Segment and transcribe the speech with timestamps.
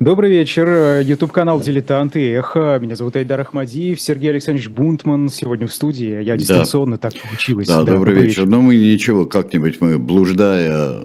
[0.00, 1.02] Добрый вечер.
[1.02, 2.32] YouTube-канал «Дилетанты.
[2.32, 2.78] Эхо».
[2.80, 4.00] Меня зовут Айдар Ахмадиев.
[4.00, 6.22] Сергей Александрович Бунтман сегодня в студии.
[6.22, 7.10] Я дистанционно да.
[7.10, 7.68] так получилось.
[7.68, 8.28] Да, да добрый, добрый вечер.
[8.28, 8.46] вечер.
[8.46, 11.02] Ну, мы ничего, как-нибудь мы, блуждая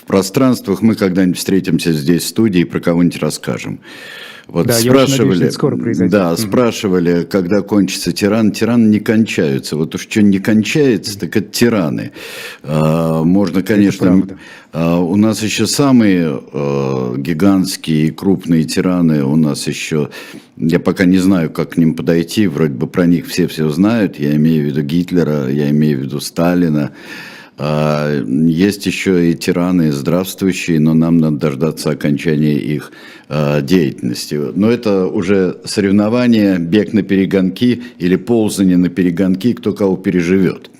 [0.00, 3.80] в пространствах, мы когда-нибудь встретимся здесь в студии и про кого-нибудь расскажем.
[4.48, 6.10] Вот да, спрашивали, надеюсь, скоро произойдет.
[6.10, 8.50] Да, mm спрашивали, когда кончится тиран.
[8.50, 9.76] Тираны не кончаются.
[9.76, 12.12] Вот уж что не кончается, так это тираны.
[12.62, 14.26] А, можно, конечно...
[14.72, 20.08] А, у нас еще самые а, гигантские и крупные тираны, у нас еще...
[20.56, 22.46] Я пока не знаю, как к ним подойти.
[22.46, 24.18] Вроде бы про них все все знают.
[24.18, 26.92] Я имею в виду Гитлера, я имею в виду Сталина.
[27.58, 32.92] А, есть еще и тираны здравствующие, но нам надо дождаться окончания их
[33.28, 34.34] а, деятельности.
[34.34, 40.70] Но это уже соревнование, бег на перегонки или ползание на перегонки, кто кого переживет.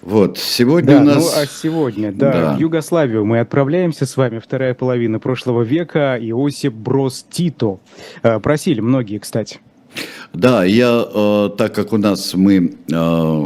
[0.00, 1.16] Вот, сегодня да, у нас...
[1.16, 6.16] Ну, а сегодня, да, да, в Югославию мы отправляемся с вами, вторая половина прошлого века,
[6.20, 7.80] Иосип Брос Тито.
[8.22, 9.58] А, просили многие, кстати.
[10.36, 13.44] Да, я, э, так как у нас мы э,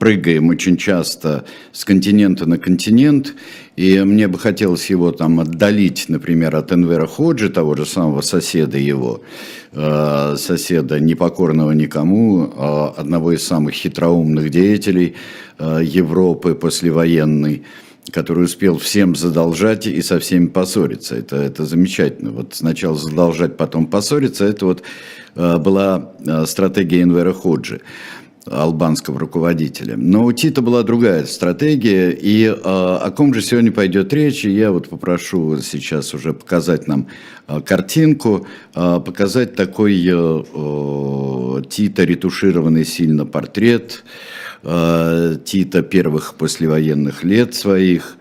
[0.00, 3.34] прыгаем очень часто с континента на континент,
[3.76, 8.78] и мне бы хотелось его там отдалить, например, от Энвера Ходжи, того же самого соседа
[8.78, 9.20] его,
[9.72, 12.52] э, соседа непокорного никому,
[12.96, 15.14] одного из самых хитроумных деятелей
[15.60, 17.62] Европы послевоенной,
[18.10, 21.14] который успел всем задолжать и со всеми поссориться.
[21.14, 22.32] Это, это замечательно.
[22.32, 24.46] Вот сначала задолжать, потом поссориться.
[24.46, 24.82] Это вот
[25.34, 27.80] была э, стратегия Энвера Ходжи
[28.46, 29.96] албанского руководителя.
[29.96, 34.50] Но у Тита была другая стратегия, и э, о ком же сегодня пойдет речь, и
[34.50, 37.08] я вот попрошу сейчас уже показать нам
[37.48, 44.04] э, картинку, э, показать такой э, э, Тита ретушированный сильно портрет,
[44.62, 48.16] Э, Тита первых послевоенных лет своих,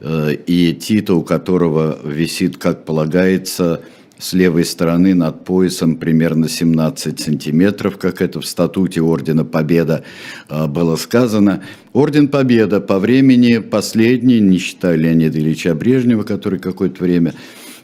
[0.00, 3.82] э, и Тита, у которого висит, как полагается,
[4.22, 10.04] с левой стороны над поясом примерно 17 сантиметров, как это в статуте Ордена Победа
[10.48, 11.64] э, было сказано.
[11.92, 17.34] Орден Победа по времени последний, не считая Леонида Ильича Брежнева, который какое-то время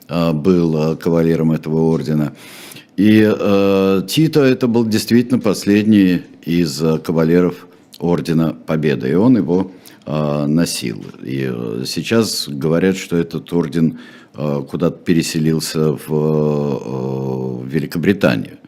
[0.08, 2.32] был кавалером этого ордена.
[2.96, 7.66] И э, Тито это был действительно последний из кавалеров
[7.98, 9.72] Ордена Победы, и он его
[10.06, 11.04] э, носил.
[11.20, 11.52] И
[11.84, 13.98] сейчас говорят, что этот орден
[14.38, 18.58] куда-то переселился в, в Великобританию.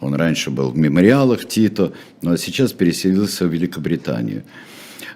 [0.00, 1.92] Он раньше был в мемориалах Тито,
[2.22, 4.44] но сейчас переселился в Великобританию.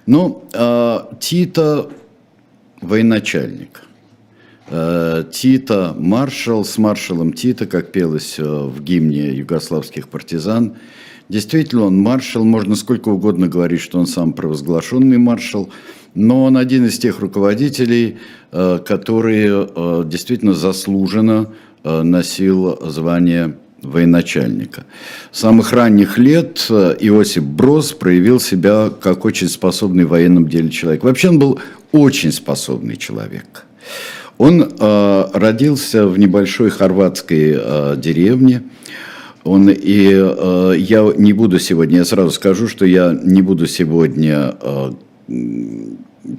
[0.06, 1.90] Ну, э, Тито
[2.80, 3.82] военачальник.
[4.68, 10.76] Э, Тито маршал, с маршалом Тито, как пелось в гимне югославских партизан,
[11.28, 15.68] Действительно, он маршал, можно сколько угодно говорить, что он сам провозглашенный маршал,
[16.14, 18.18] но он один из тех руководителей,
[18.52, 21.50] э, которые э, действительно заслуженно
[21.84, 24.84] э, носил звание военачальника.
[25.30, 31.04] С самых ранних лет Иосип Брос проявил себя как очень способный в военном деле человек.
[31.04, 31.60] Вообще он был
[31.92, 33.64] очень способный человек.
[34.36, 37.56] Он родился в небольшой хорватской
[37.96, 38.62] деревне,
[39.48, 44.54] он, и э, я не буду сегодня, я сразу скажу, что я не буду сегодня
[44.60, 44.92] э,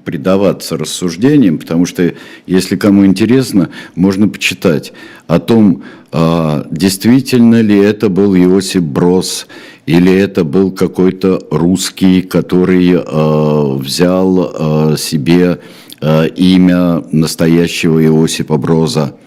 [0.06, 2.14] предаваться рассуждениям, потому что,
[2.46, 4.94] если кому интересно, можно почитать
[5.28, 9.48] о том, э, действительно ли это был Иосип Брос,
[9.86, 15.60] или это был какой-то русский, который э, взял э, себе
[16.02, 19.18] имя настоящего Иосипа Броза.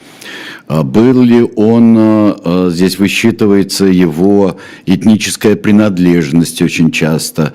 [0.72, 4.56] А был ли он, а, а, здесь высчитывается его
[4.86, 7.52] этническая принадлежность очень часто,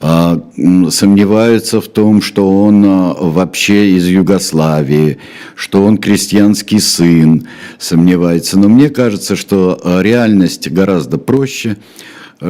[0.00, 5.18] сомневаются в том, что он вообще из Югославии,
[5.54, 7.46] что он крестьянский сын,
[7.78, 8.58] сомневается.
[8.58, 11.78] Но мне кажется, что реальность гораздо проще,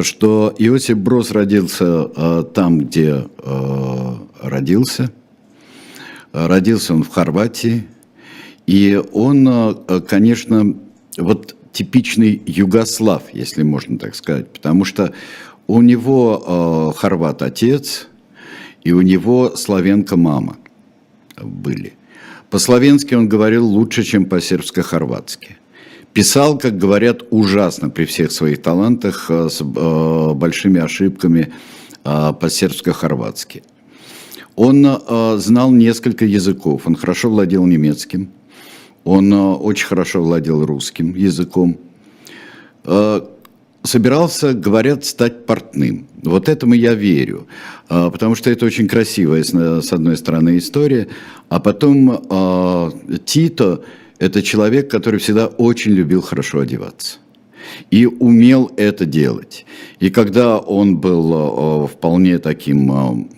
[0.01, 3.27] что Иосиф Брос родился там, где
[4.43, 5.13] родился.
[6.33, 7.87] Родился он в Хорватии,
[8.67, 10.75] и он, э, конечно,
[11.17, 15.13] вот типичный югослав, если можно так сказать, потому что
[15.69, 18.09] у него э, хорват отец,
[18.83, 20.57] и у него славянка мама
[21.41, 21.95] были.
[22.51, 25.59] По-словенски он говорил лучше, чем по-сербско-хорватски.
[26.13, 31.53] Писал, как говорят, ужасно при всех своих талантах, э, с большими ошибками
[32.03, 33.65] по-сербско-хорватски.
[34.55, 34.87] Он
[35.39, 38.31] знал несколько языков, он хорошо владел немецким–
[39.07, 41.79] он э, очень хорошо владел русским языком.
[42.85, 43.21] Э,
[43.85, 46.09] собирался, говорят, стать портным.
[46.25, 47.47] Вот этому я верю,
[47.89, 51.07] э, потому что это очень красивая, с одной стороны, история.
[51.49, 52.21] А потом
[53.25, 53.85] Тито
[54.19, 57.19] это человек, который всегда очень любил хорошо одеваться
[57.93, 59.67] и умел это делать.
[60.01, 63.29] И когда он был вполне таким,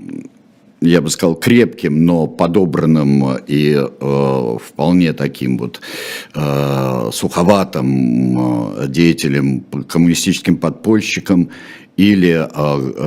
[0.81, 5.81] я бы сказал, крепким, но подобранным и э, вполне таким вот
[7.13, 11.51] суховатым деятелем, коммунистическим подпольщиком
[11.97, 12.49] или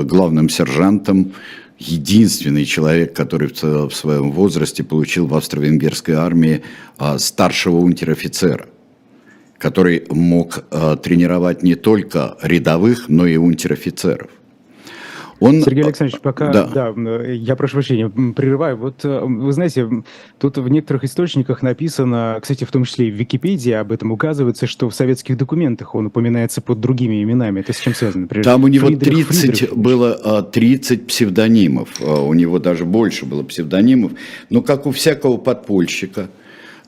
[0.04, 1.34] главным сержантом,
[1.78, 6.64] единственный человек, который в своем возрасте получил в австро-венгерской армии
[7.18, 8.68] старшего унтер-офицера
[9.62, 14.32] который мог э, тренировать не только рядовых, но и унтер-офицеров.
[15.42, 15.62] Он...
[15.64, 16.68] Сергей Александрович, пока да.
[16.68, 18.78] Да, э, я прошу прощения, прерываю.
[18.78, 19.90] Вот э, вы знаете,
[20.40, 24.68] тут в некоторых источниках написано, кстати, в том числе и в Википедии об этом указывается,
[24.68, 27.62] что в советских документах он упоминается под другими именами.
[27.62, 28.24] Это с чем связано?
[28.24, 29.76] Например, Там у него Фридрих, 30 Фридрих.
[29.76, 31.90] было 30 а, псевдонимов.
[32.00, 34.12] А, у него даже больше было псевдонимов.
[34.52, 36.41] Но как у всякого подпольщика– а,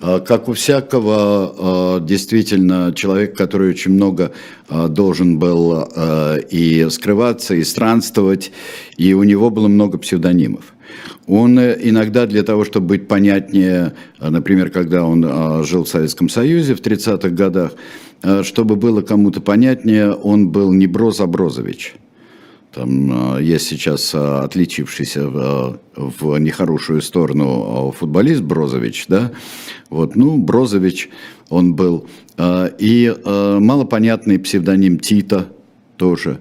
[0.04, 4.34] как у всякого а, действительно человека, который очень много
[4.68, 5.88] а, должен был
[6.52, 8.52] и скрываться, и странствовать,
[8.98, 10.74] и у него было много псевдонимов.
[11.26, 16.76] Он э, иногда для того, чтобы быть понятнее, например, когда он жил в Советском Союзе
[16.76, 17.72] в 30-х годах,
[18.44, 21.96] чтобы было кому-то понятнее, он был не Броз Аброзович.
[22.74, 29.32] Там есть сейчас отличившийся в нехорошую сторону футболист Брозович, да,
[29.90, 31.10] вот, ну, Брозович
[31.50, 32.08] он был.
[32.80, 35.50] И малопонятный псевдоним Тита
[35.98, 36.40] тоже.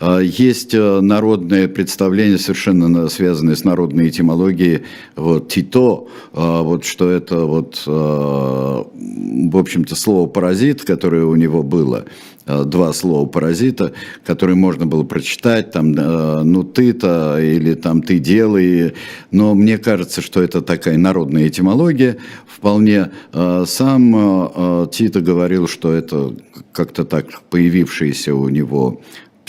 [0.00, 7.82] А, есть народное представление, совершенно связанное с народной этимологией, вот, Тито, вот, что это вот,
[7.86, 12.06] в общем-то, слово «паразит», которое у него было,
[12.50, 13.92] Э, два слова паразита,
[14.24, 18.94] которые можно было прочитать, там, э, ну ты-то, или там ты делай,
[19.30, 23.10] но мне кажется, что это такая народная этимология, вполне.
[23.32, 26.34] Э, сам Тита говорил, что это
[26.72, 29.00] как-то так появившееся у него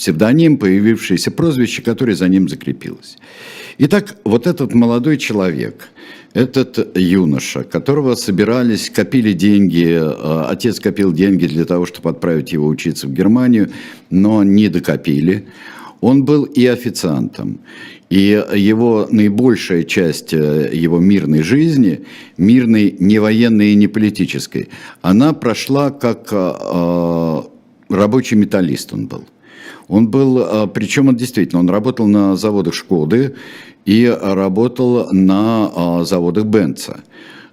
[0.01, 3.18] псевдоним, появившееся прозвище, которое за ним закрепилось.
[3.77, 5.89] Итак, вот этот молодой человек–
[6.33, 12.68] этот юноша, которого собирались, копили деньги, э, отец копил деньги для того, чтобы отправить его
[12.68, 13.69] учиться в Германию,
[14.09, 15.45] но не докопили.
[16.00, 17.59] Он был и официантом,
[18.09, 22.06] и его наибольшая часть э, его мирной жизни,
[22.38, 24.69] мирной не военной и не политической,
[25.01, 27.42] она прошла как э,
[27.89, 29.25] рабочий металлист он был.
[29.92, 33.36] Он был, причем он действительно, он работал на заводах Шкоды,
[33.86, 37.02] и работал на а, заводах Бенца.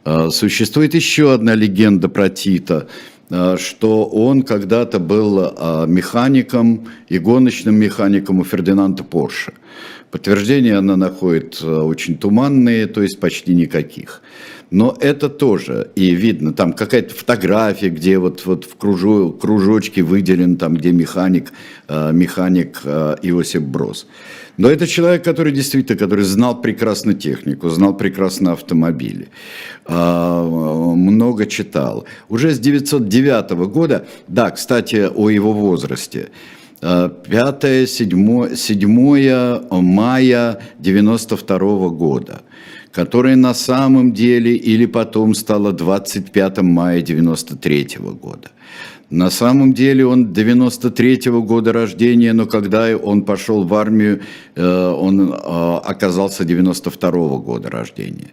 [0.05, 2.89] А, существует еще одна легенда про Тита,
[3.31, 9.55] а, что он когда-то был механиком и гоночным механиком у Фердинанда Порше.
[10.11, 14.23] Подтверждения она находит очень туманные, то есть почти никаких.
[14.71, 20.57] Но это тоже, и видно, там какая-то фотография, где вот, вот в кружу, кружочке выделен,
[20.57, 21.53] там, где механик,
[21.89, 24.07] механик Иосиф Брос.
[24.59, 29.29] Но это человек, который действительно, который знал прекрасно технику, знал прекрасно автомобили,
[29.87, 32.05] а, много читал.
[32.29, 36.31] Уже с 909 года, да, кстати, о его возрасте,
[36.81, 42.43] 5 7, 7 мая 92 года,
[42.93, 48.51] которое на самом деле или потом стало 25 мая 93 года.
[49.11, 54.21] На самом деле он 93-го года рождения, но когда он пошел в армию,
[54.55, 58.33] э, он э, оказался 92-го года рождения.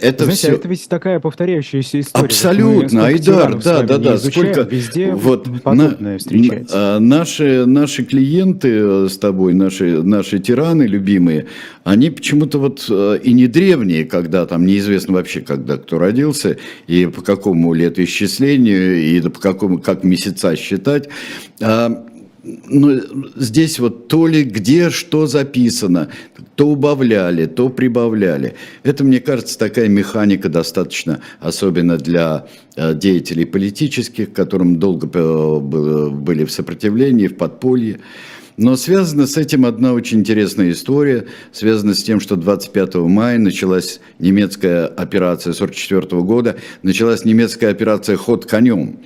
[0.00, 0.56] Это Знаете, все...
[0.56, 2.24] это ведь такая повторяющаяся история.
[2.24, 4.18] Абсолютно, Айдар, да, да, да.
[4.18, 6.96] Сколько везде вот подобное на, встречается.
[6.96, 11.46] А, наши, наши клиенты э, с тобой, наши, наши тираны любимые,
[11.84, 17.06] они почему-то вот э, и не древние, когда там неизвестно вообще, когда кто родился, и
[17.06, 21.08] по какому летоисчислению, и по какому, как месяца считать,
[21.60, 22.06] а
[22.42, 23.00] ну,
[23.36, 26.08] здесь вот то ли где что записано,
[26.54, 28.54] то убавляли, то прибавляли.
[28.82, 36.44] Это, мне кажется, такая механика достаточно, особенно для э, деятелей политических, которым долго э, были
[36.44, 38.00] в сопротивлении, в подполье.
[38.56, 44.00] Но связана с этим одна очень интересная история, связана с тем, что 25 мая началась
[44.18, 48.98] немецкая операция 1944 года, началась немецкая операция «Ход конем».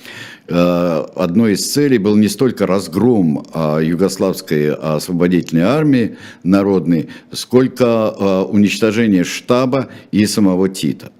[0.46, 8.42] Э, одной из целей был не столько разгром а, югославской освободительной армии народной, сколько э,
[8.50, 11.12] уничтожение штаба и самого Тита.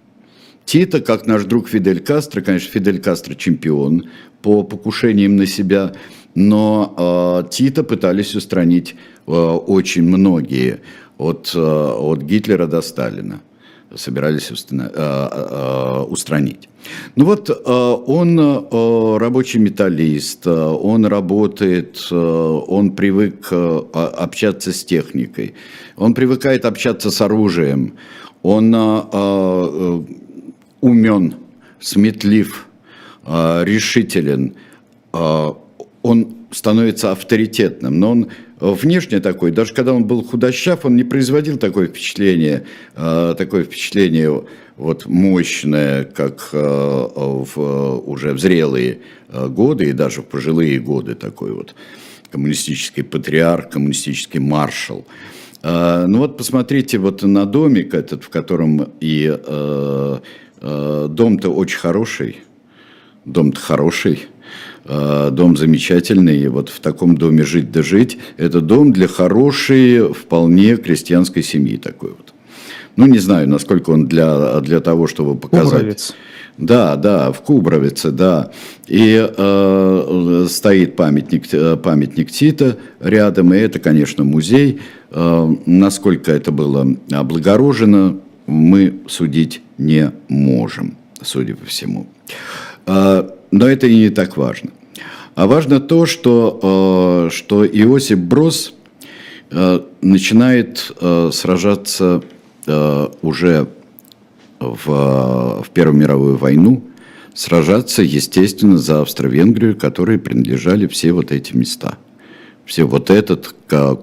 [0.66, 4.10] Тита, как наш друг Фидель Кастро, конечно, Фидель Кастро чемпион
[4.42, 5.92] по покушениям на себя–
[6.36, 10.80] но э, Тита пытались устранить очень многие,
[11.16, 13.40] от, от Гитлера до Сталина.
[13.96, 14.50] Собирались
[16.10, 16.68] устранить.
[17.16, 18.38] Ну вот он
[19.18, 25.54] рабочий металлист, он работает, он привык общаться с техникой,
[25.96, 27.94] он привыкает общаться с оружием,
[28.42, 28.74] он
[30.80, 31.34] умен,
[31.80, 32.66] сметлив,
[33.26, 34.54] решителен,
[36.04, 38.28] он становится авторитетным, но он
[38.60, 44.44] внешне такой, даже когда он был худощав, он не производил такое впечатление, э, такое впечатление
[44.76, 48.98] вот мощное, как э, в уже в зрелые
[49.30, 51.74] э, годы и даже в пожилые годы такой вот
[52.30, 55.06] коммунистический патриарх, коммунистический маршал.
[55.62, 59.34] Ну вот посмотрите вот на домик этот, в котором и
[60.60, 62.36] дом-то очень хороший,
[63.24, 64.33] дом-то хороший, Э,
[64.84, 70.76] дом замечательный, и вот в таком доме жить да жить, это дом для хорошей, вполне
[70.76, 72.34] крестьянской семьи такой вот.
[72.96, 75.72] Ну, не знаю, насколько он для, для того, чтобы показать...
[75.72, 76.14] Кубровец.
[76.56, 78.52] Да, да, в Кубровице, да.
[78.86, 84.80] И э, стоит памятник, э, памятник Тита рядом, и это, конечно, музей.
[85.10, 92.06] Э, насколько это было облагорожено, мы судить не можем, судя по всему.
[92.86, 94.70] Э, но это и не так важно.
[95.36, 98.74] А важно то, что, э, что Иосип Брос
[99.50, 102.22] э, начинает э, сражаться
[103.20, 103.68] уже
[104.58, 106.82] в, в Первую мировую войну,
[107.34, 111.98] сражаться, естественно, за Австро-Венгрию, которые принадлежали все вот эти места.
[112.64, 113.54] Все вот этот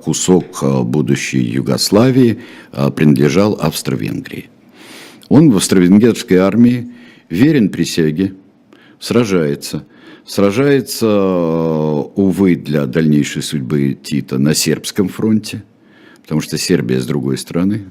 [0.03, 2.37] кусок будущей Югославии
[2.95, 4.51] принадлежал Австро-Венгрии.
[5.29, 6.91] Он в австро-венгерской армии
[7.31, 8.35] верен присяге,
[9.01, 9.83] сражается.
[10.25, 15.63] Сражается, э, увы, для дальнейшей судьбы Тита на сербском фронте,
[16.21, 17.85] потому что Сербия с другой стороны.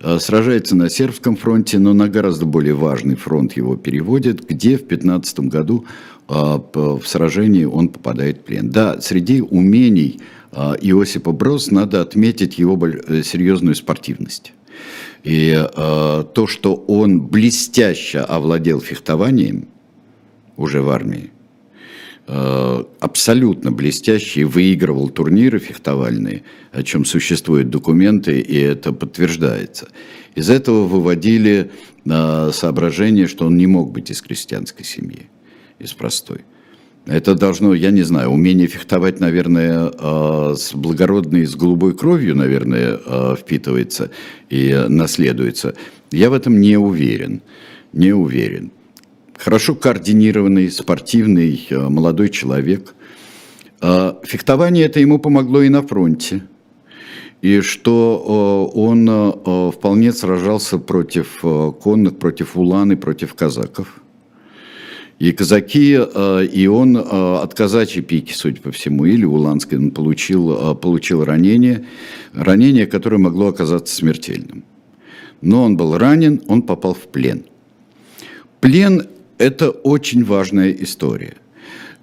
[0.00, 4.86] Э, сражается на сербском фронте, но на гораздо более важный фронт его переводят, где в
[4.86, 5.86] 15 году
[6.28, 8.68] э, в сражении он попадает в плен.
[8.68, 10.20] Да, среди умений
[10.52, 12.78] Иосипа Брос надо отметить его
[13.22, 14.54] серьезную спортивность.
[15.22, 19.68] И то, что он блестяще овладел фехтованием–
[20.58, 21.30] уже в армии,
[22.26, 29.88] э, абсолютно блестящий, выигрывал турниры фехтовальные, о чем существуют документы, и это подтверждается.
[30.34, 31.70] Из этого выводили
[32.04, 35.30] э, соображение, что он не мог быть из крестьянской семьи,
[35.78, 36.40] из простой.
[37.06, 42.98] Это должно, я не знаю, умение фехтовать, наверное, э, с благородной, с голубой кровью, наверное,
[43.36, 44.10] впитывается
[44.50, 45.74] и наследуется.
[46.10, 47.42] Я в этом не уверен.
[47.94, 48.72] Не уверен
[49.38, 52.94] хорошо координированный, спортивный э, молодой человек.
[53.80, 56.42] Э, фехтование это ему помогло и на фронте.
[57.40, 64.00] И что э, он вполне сражался против конных, против уланы, против казаков.
[65.20, 65.98] И казаки,
[66.52, 71.86] и он от казачьей пики, судя по всему, или уланской, он получил, получил ранение,
[72.34, 74.62] ранение, которое могло оказаться смертельным.
[75.40, 77.44] Но он был ранен, он попал в плен.
[78.60, 81.34] Плен это очень важная история.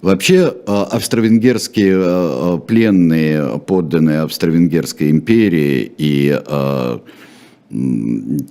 [0.02, 6.40] Вообще а, австро-венгерские а, а, пленные, подданные Австро-Венгерской империи и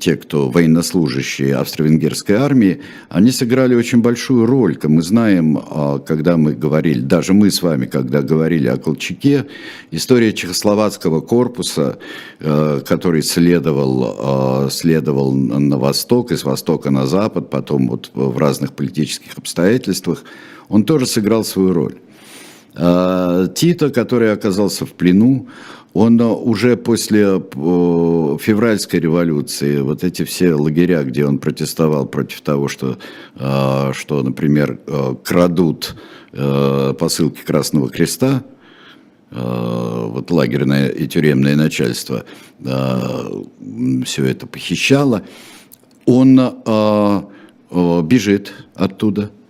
[0.00, 4.76] те, кто военнослужащие австро-венгерской армии, они сыграли очень большую роль.
[4.82, 5.56] Мы знаем,
[6.04, 9.46] когда мы говорили, даже мы с вами, когда говорили о Колчаке,
[9.92, 11.98] история чехословацкого корпуса,
[12.40, 20.24] который следовал, следовал на восток, из востока на запад, потом вот в разных политических обстоятельствах,
[20.68, 21.94] он тоже сыграл свою роль.
[22.74, 25.46] Тита, который оказался в плену,
[25.94, 32.40] он э, уже после э, февральской революции, вот эти все лагеря, где он протестовал против
[32.42, 32.98] того, что,
[33.36, 34.80] э, что например,
[35.22, 35.96] крадут
[36.98, 38.42] посылки Красного Креста,
[39.30, 42.24] вот лагерное и тюремное начальство
[42.60, 45.22] все это похищало,
[46.06, 46.40] он
[47.70, 49.30] бежит оттуда–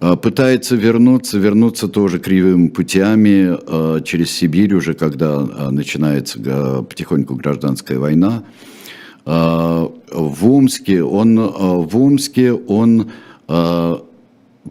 [0.00, 7.98] пытается вернуться, вернуться тоже кривыми путями а, через Сибирь уже, когда а, начинается потихоньку гражданская
[7.98, 8.44] война.
[9.26, 9.90] В
[10.40, 13.10] Омске он, в Омске он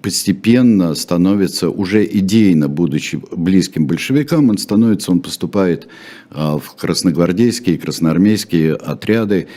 [0.02, 5.88] постепенно становится, уже идейно, будучи близким большевикам, он становится, он поступает
[6.32, 9.48] в красногвардейские, красноармейские отряды,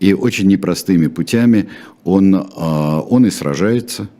[0.00, 1.68] и очень непростыми путями
[2.04, 4.08] он, он и сражается–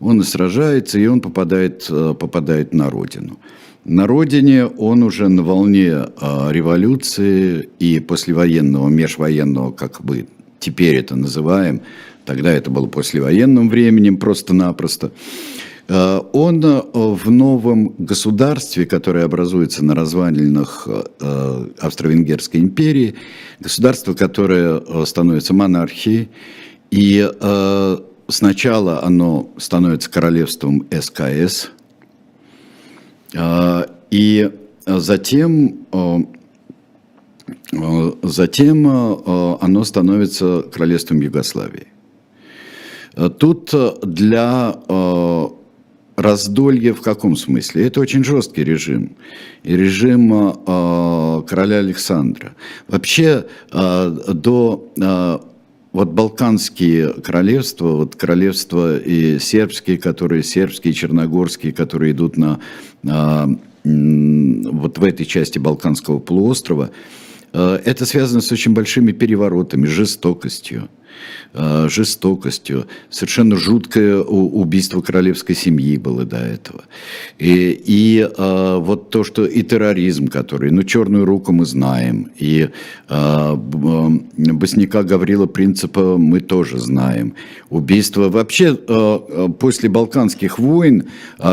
[0.00, 3.38] он и сражается, и он попадает, э, попадает на родину.
[3.84, 6.06] На родине он уже на волне э,
[6.50, 10.26] революции и послевоенного, межвоенного как бы
[10.60, 11.80] теперь это называем,
[12.24, 15.10] тогда это было послевоенным временем просто-напросто,
[15.88, 20.86] э, он в новом государстве, которое образуется на развалинах
[21.80, 23.14] Австро-Венгерской империи,
[23.58, 26.28] государство, которое становится монархией,
[26.90, 27.28] и
[28.28, 31.70] сначала оно становится королевством СКС,
[34.10, 34.50] и
[34.86, 35.86] затем
[37.72, 41.88] Э, затем э, оно становится королевством Югославии.
[43.16, 44.74] Э, тут для
[46.16, 47.86] раздолья в каком смысле?
[47.86, 49.16] Это очень жесткий режим.
[49.62, 50.30] И режим
[50.64, 52.56] короля Александра.
[52.88, 54.90] Вообще до
[55.92, 62.60] вот балканские королевства, вот королевства и сербские, которые сербские, черногорские, которые идут на
[63.84, 66.90] вот в этой части Балканского полуострова,
[67.52, 70.88] это связано с очень большими переворотами, жестокостью.
[71.54, 72.86] Э, жестокостью.
[73.08, 76.82] Совершенно жуткое убийство королевской семьи было до этого.
[77.38, 82.68] И, и э, вот то, что и терроризм, который, ну, черную руку мы знаем, и
[83.08, 87.34] Босняка Гаврила Принципа мы тоже знаем.
[87.70, 88.74] Убийство вообще
[89.58, 91.04] после Балканских войн,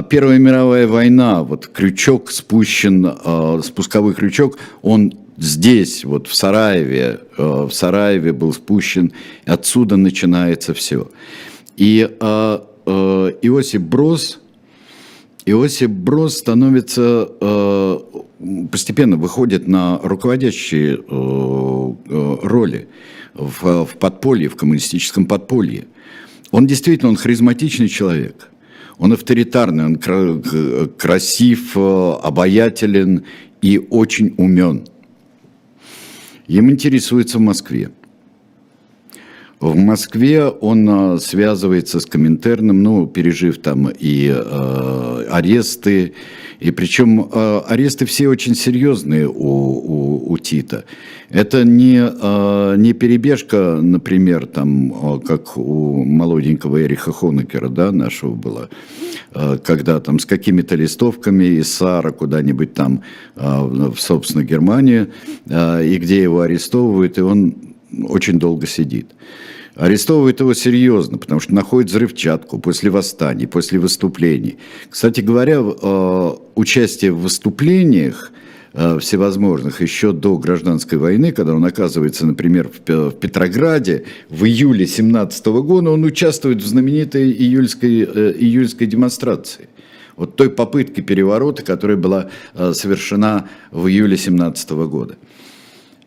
[0.10, 7.72] Первая мировая война, вот крючок спущен, спусковой крючок, он здесь, вот в Сараеве, э, в
[7.72, 9.12] Сараеве был спущен,
[9.46, 11.10] отсюда начинается все.
[11.78, 14.40] И э, э, Иосип Брос,
[15.46, 17.30] Иосип Брос становится,
[18.72, 22.88] постепенно выходит на руководящие роли
[23.36, 25.86] в, в подполье, в коммунистическом подполье.
[26.50, 28.48] Он действительно, он харизматичный человек.
[28.98, 29.98] Он авторитарный, он
[30.98, 33.24] красив, обаятелен
[33.62, 34.88] и очень умен–
[36.48, 37.92] им интересуется в Москве.
[39.60, 46.14] В Москве он а, связывается с Коминтерном, ну, пережив там и э, аресты,
[46.66, 50.86] и причем э, аресты все очень серьезные у, у, у Тита.
[51.30, 58.70] Это не, э, не перебежка, например, там, как у молоденького Эриха Хонекера, да, нашего было,
[59.36, 63.04] э, когда там с какими-то листовками из Сара куда-нибудь там,
[63.36, 65.12] э, в, собственно, Германию,
[65.48, 67.56] э, и где его арестовывают, и он
[68.08, 69.12] очень долго сидит.
[69.76, 74.58] Арестовывают его серьезно, потому что находят взрывчатку после восстаний, после выступлений.
[74.90, 78.32] Кстати говоря, э, участие в выступлениях
[78.72, 85.46] э, всевозможных еще до гражданской войны, когда он оказывается, например, в Петрограде в июле 17
[85.48, 89.68] года, он участвует в знаменитой июльской, э, июльской демонстрации.
[90.16, 95.18] Вот той попытки переворота, которая была совершена в июле 17 года.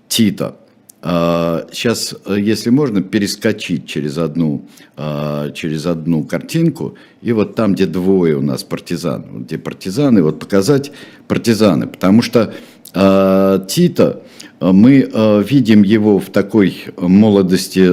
[0.08, 0.56] Тита–
[1.00, 4.62] Сейчас, а, э, если можно, перескочить через одну,
[4.96, 10.40] а, через одну картинку, и вот там, где двое у нас партизан, где партизаны, вот
[10.40, 10.90] показать
[11.28, 12.52] партизаны, потому что
[12.94, 14.22] а, Тита,
[14.60, 15.08] мы
[15.48, 17.88] видим его в такой молодости,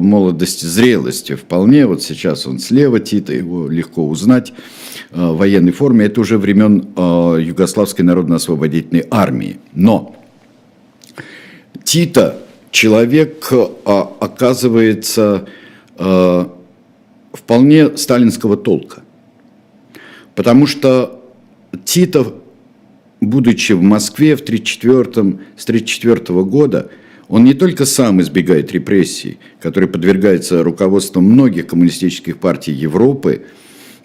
[0.00, 1.34] молодости, зрелости.
[1.34, 4.54] Вполне, вот сейчас он слева Тита, его легко узнать,
[5.10, 10.16] в военной форме, это уже времен Югославской народно-освободительной армии, но
[11.84, 12.45] Тита
[12.76, 15.48] человек а, оказывается
[15.96, 16.54] а,
[17.32, 19.02] вполне сталинского толка.
[20.34, 21.24] Потому что
[21.86, 22.34] Титов,
[23.22, 26.90] будучи в Москве в 1934, с 1934 года,
[27.28, 33.46] он не только сам избегает репрессий, которые подвергаются руководством многих коммунистических партий Европы,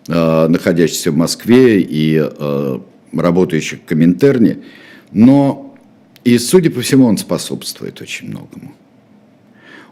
[0.08, 2.80] э, находящихся в Москве и э,
[3.12, 4.60] работающих в Коминтерне,
[5.12, 5.71] но
[6.24, 8.74] и, судя по всему, он способствует очень многому.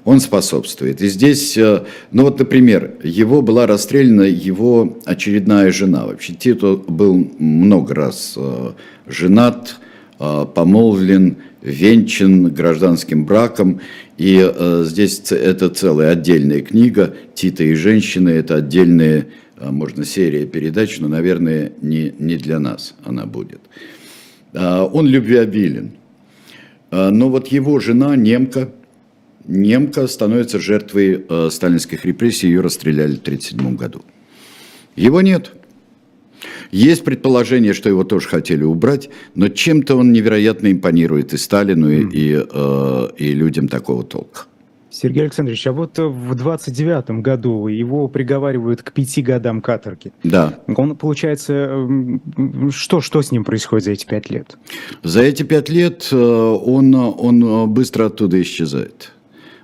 [0.06, 1.02] Он способствует.
[1.02, 6.06] И здесь, э, ну вот, например, его была расстреляна его очередная жена.
[6.06, 8.72] Вообще Тито был много раз э,
[9.08, 9.80] женат,
[10.20, 13.82] э, помолвлен, венчан гражданским браком.
[14.18, 14.52] И
[14.84, 18.30] здесь это целая отдельная книга «Тита и женщины».
[18.30, 19.28] Это отдельная,
[19.62, 23.62] можно, серия передач, но, наверное, не, не для нас она будет.
[24.54, 25.92] Он любвеобилен.
[26.91, 28.71] А, но вот его жена, немка,
[29.45, 34.02] немка становится жертвой э, сталинских репрессий, ее расстреляли в 1937 году.
[34.95, 35.52] Его нет.
[36.71, 42.06] Есть предположение, что его тоже хотели убрать, но чем-то он невероятно импонирует и Сталину, и,
[42.12, 44.48] и, э, и людям такого толка.
[45.01, 50.12] Сергей Александрович, а вот в 29 году его приговаривают к пяти годам каторги.
[50.25, 50.59] Да.
[50.75, 51.88] Он, получается,
[52.71, 54.57] что, что с ним происходит за эти пять лет?
[55.03, 59.13] За эти пять лет э, он, он быстро оттуда исчезает.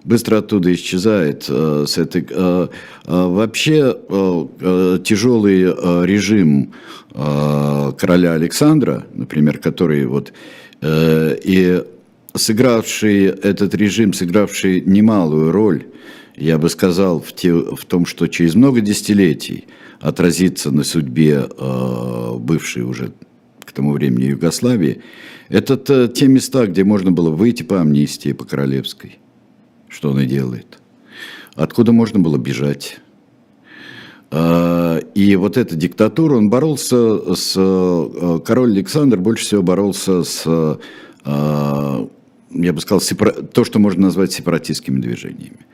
[0.05, 1.47] быстро оттуда исчезает.
[1.49, 2.67] Э, с этой, э,
[3.05, 3.93] вообще
[5.03, 5.63] тяжелый
[6.05, 6.71] режим
[7.13, 10.31] короля Александра, например, который вот
[10.81, 11.83] и
[12.35, 15.85] сыгравший этот режим, сыгравший немалую роль,
[16.35, 19.65] я бы сказал, в, те, в том, что через много десятилетий
[20.01, 21.47] отразится на судьбе
[22.37, 23.13] бывшей уже
[23.61, 25.01] к тому времени Югославии,
[25.49, 29.19] это те места, где можно было выйти по амнистии, по королевской.
[29.87, 30.79] Что он и делает.
[31.55, 32.97] Откуда можно было бежать.
[34.31, 37.53] А, и вот эта диктатура, он боролся с...
[37.55, 42.07] Э, король Александр больше всего боролся с, э,
[42.55, 43.31] я бы сказал, сепара...
[43.31, 45.65] то, что можно назвать сепаратистскими движениями.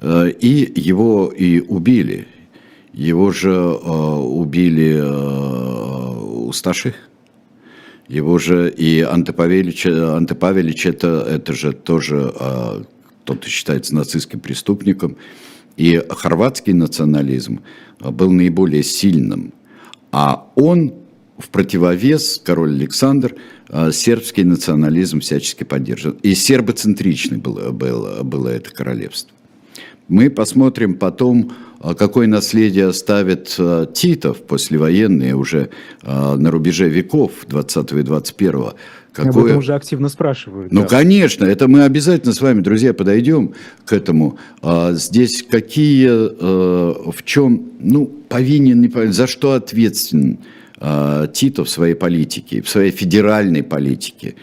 [0.00, 2.26] Э, и его и убили.
[2.92, 5.00] Его же убили
[6.46, 6.94] Усташи,
[8.06, 12.34] его же и Антипавелич, Антипавелич это, это же тоже
[13.24, 15.16] кто-то считается нацистским преступником.
[15.78, 17.60] И хорватский национализм
[17.98, 19.54] был наиболее сильным.
[20.10, 20.92] А он
[21.42, 23.34] в противовес, король Александр,
[23.68, 26.16] а, сербский национализм всячески поддерживал.
[26.22, 29.32] И сербоцентричный было, было, было это королевство.
[30.08, 35.70] Мы посмотрим потом, а какое наследие оставит а, Титов послевоенные уже
[36.02, 38.64] а, на рубеже веков 20 и 21
[39.12, 39.30] Какое...
[39.30, 40.72] Об этом уже активно спрашивают.
[40.72, 40.86] Ну, да.
[40.86, 43.52] конечно, это мы обязательно с вами, друзья, подойдем
[43.84, 44.38] к этому.
[44.92, 46.08] Здесь какие,
[47.10, 50.38] в чем, ну, повинен, не повинен, за что ответственен
[50.82, 54.34] Тito в своей политике, в своей федеральной политике.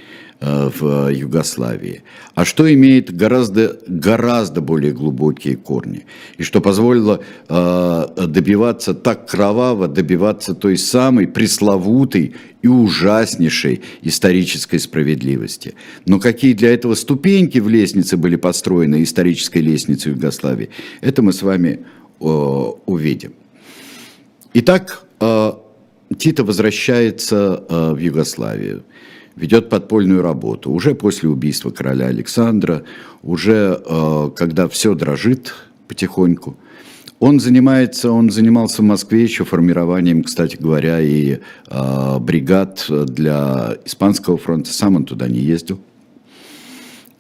[0.41, 2.02] Э, в Югославии,
[2.34, 6.06] а что имеет гораздо, гораздо более глубокие корни,
[6.38, 15.73] и что позволило э, добиваться так кроваво, добиваться той самой пресловутой и ужаснейшей исторической справедливости.
[16.06, 20.69] Но какие для этого ступеньки в лестнице были построены, исторической лестнице Югославии,
[21.02, 21.82] это мы с вами
[22.21, 23.34] э, увидим.
[24.54, 25.04] Итак,
[26.17, 28.83] Тита возвращается в Югославию
[29.39, 30.71] ведет подпольную работу.
[30.71, 32.83] Уже после убийства короля Александра,
[33.23, 35.55] уже э, когда все дрожит
[35.87, 36.57] потихоньку.
[37.19, 44.37] Он занимается, он занимался в Москве еще формированием, кстати говоря, и э, бригад для Испанского
[44.37, 44.71] фронта.
[44.71, 45.79] Сам он туда не ездил.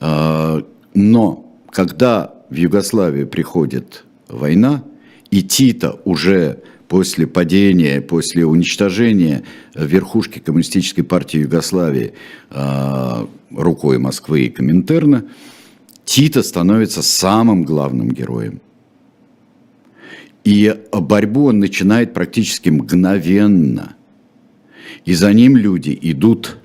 [0.01, 0.61] Э,
[0.93, 4.83] но когда в Югославию приходит война,
[5.31, 9.43] и Тита уже после падения, после уничтожения
[9.75, 12.13] верхушки Коммунистической партии Югославии
[12.49, 15.25] э, рукой Москвы и Коминтерна,
[16.03, 18.59] Тита становится самым главным героем.
[20.43, 23.95] И борьбу он начинает практически мгновенно.
[25.05, 26.57] И за ним люди идут.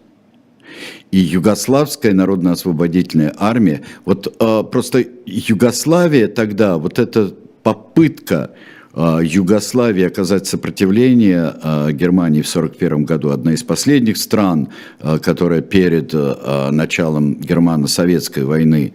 [1.10, 8.54] И Югославская народно-освободительная армия, вот э, просто Югославия тогда, вот эта попытка а,
[8.96, 13.30] Югославии оказать сопротивление а, Германии в 1941 году.
[13.30, 14.68] Одна из последних стран,
[15.00, 18.94] а, которая перед началом германо-советской войны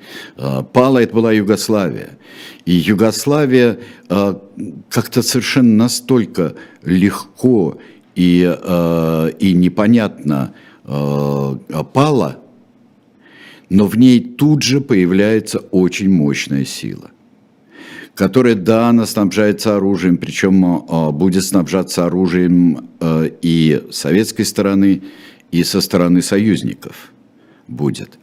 [0.72, 2.18] пала, это была Югославия.
[2.66, 7.78] И Югославия как-то совершенно настолько легко
[8.16, 8.42] и,
[9.40, 10.54] и непонятно
[11.94, 12.38] пала,
[13.70, 17.12] но в ней тут же появляется очень мощная сила
[18.20, 25.04] которая, да, она снабжается оружием, причем а, будет снабжаться оружием а, и советской стороны,
[25.52, 27.14] и со стороны союзников
[27.70, 28.20] будет.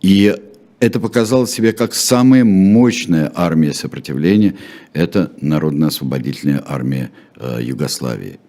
[0.00, 0.34] И
[0.80, 4.54] это показало себя как самая мощная армия сопротивления,
[4.94, 8.40] это Народно-освободительная армия а, Югославии.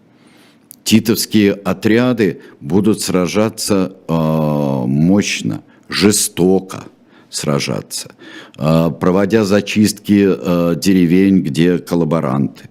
[0.85, 6.85] Титовские отряды будут сражаться мощно, жестоко–
[7.35, 8.11] сражаться,
[8.57, 12.69] а, проводя зачистки а, деревень, где коллаборанты.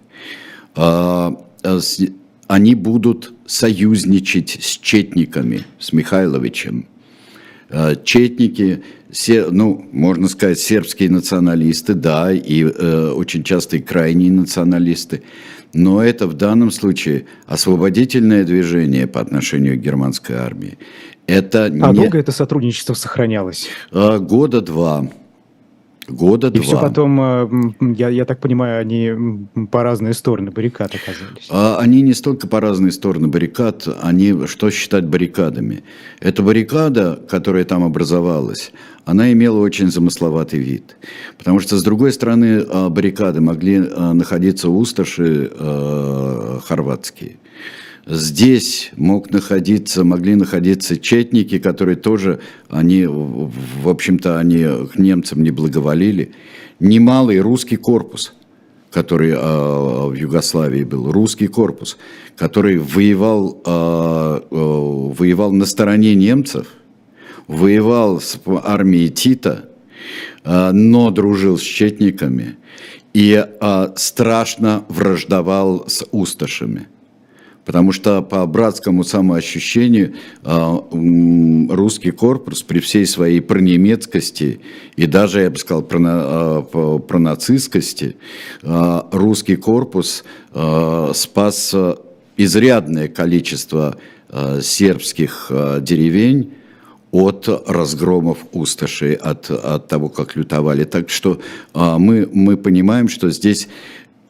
[0.74, 1.37] А,
[2.46, 6.87] они будут союзничать с четниками, с Михайловичем.
[8.05, 8.85] Четники,
[9.50, 15.22] ну, можно сказать, сербские националисты, да, и э, очень часто и крайние националисты.
[15.72, 20.79] Но это в данном случае освободительное движение по отношению к германской армии.
[21.26, 21.80] Это а не...
[21.80, 23.68] долго это сотрудничество сохранялось?
[23.92, 25.08] А, года два.
[26.06, 26.60] Года и два.
[26.60, 27.48] И все потом, э,
[27.96, 31.48] я, я так понимаю, они по разные стороны баррикад оказались.
[31.48, 35.82] А они не столько по разные стороны баррикад, они что считать баррикадами.
[36.20, 38.70] Эта баррикада, которая там образовалась,
[39.06, 40.98] она имела очень замысловатый вид.
[41.38, 45.50] Потому что, с другой стороны, а, баррикады могли находиться усташи
[46.66, 47.38] хорватские.
[48.06, 55.50] Здесь мог находиться, могли находиться четники, которые тоже, они, в общем-то, они к немцам не
[55.50, 56.32] благоволили.
[56.80, 58.34] Немалый русский корпус,
[58.90, 61.96] который э, в Югославии был, русский корпус,
[62.36, 66.66] который воевал, э, воевал на стороне немцев,
[67.46, 69.70] воевал с армией Тита,
[70.44, 72.56] э, но дружил с четниками
[73.14, 76.88] и э, страшно враждовал с усташами–
[77.64, 80.85] Потому что по братскому самоощущению а,
[81.70, 84.61] русский корпус при всей своей пронемецкости
[84.96, 88.16] и даже, я бы сказал, про, про нацистскости,
[88.62, 91.74] а, русский корпус а, спас
[92.37, 93.96] изрядное количество
[94.61, 96.55] сербских деревень
[97.12, 100.83] от разгромов усташей, от, от того, как лютовали.
[100.83, 101.40] Так что
[101.72, 103.68] мы, мы понимаем, что здесь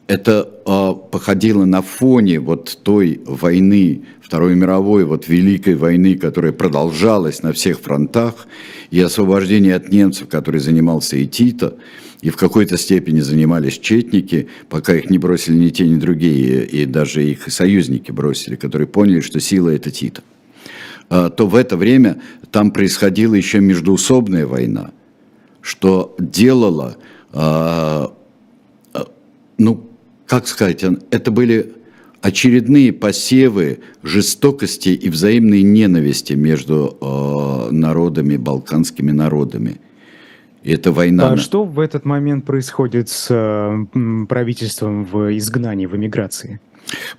[0.07, 7.41] это э, походило на фоне вот той войны, Второй мировой, вот великой войны, которая продолжалась
[7.41, 8.47] на всех фронтах,
[8.91, 11.77] и освобождение от немцев, который занимался и Тito,
[12.21, 16.85] и в какой-то степени занимались четники, пока их не бросили ни те, ни другие, и
[16.85, 20.21] даже их союзники бросили, которые поняли, что сила это Тito.
[21.09, 24.91] А, то в это время там происходила еще междуусобная война,
[25.61, 26.97] что делало,
[27.31, 28.15] а,
[29.57, 29.89] ну,
[30.27, 31.73] как сказать, это были
[32.21, 39.79] очередные посевы жестокости и взаимной ненависти между э, народами, балканскими народами.
[40.63, 41.33] И это война.
[41.33, 46.59] А что в этот момент происходит с э, правительством в изгнании, в эмиграции?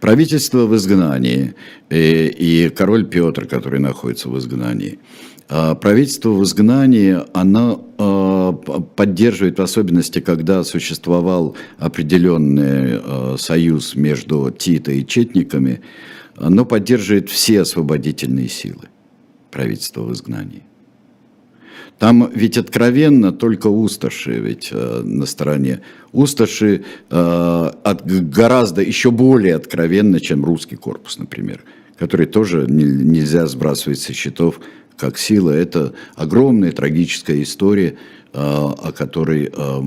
[0.00, 1.54] Правительство в изгнании
[1.88, 4.98] и, и король Петр, который находится в изгнании.
[5.48, 14.50] А правительство в изгнании, оно а, поддерживает, в особенности, когда существовал определенный а, союз между
[14.50, 15.82] Тито и Четниками,
[16.36, 18.88] оно поддерживает все освободительные силы
[19.50, 20.64] правительства в изгнании.
[21.98, 25.80] Там ведь откровенно только усташи ведь э, на стороне.
[26.12, 31.62] Усташи э, от, гораздо еще более откровенно, чем русский корпус, например,
[31.96, 34.60] который тоже не, нельзя сбрасывать со счетов
[34.96, 35.50] как сила.
[35.50, 37.96] Это огромная трагическая история,
[38.38, 39.82] а, о которой а,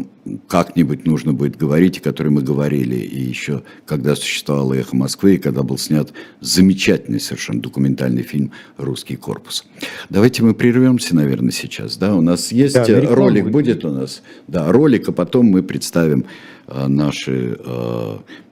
[0.47, 5.37] как-нибудь нужно будет говорить, о которой мы говорили и еще когда существовало «Эхо Москвы», и
[5.37, 9.65] когда был снят замечательный совершенно документальный фильм «Русский корпус».
[10.09, 11.97] Давайте мы прервемся, наверное, сейчас.
[11.97, 12.15] Да?
[12.15, 14.23] У нас есть да, ролик, будет у нас?
[14.47, 16.25] Да, ролик, а потом мы представим
[16.67, 17.55] наши,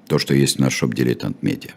[0.08, 1.72] то, что есть в наш шоп «Дилетант Медиа».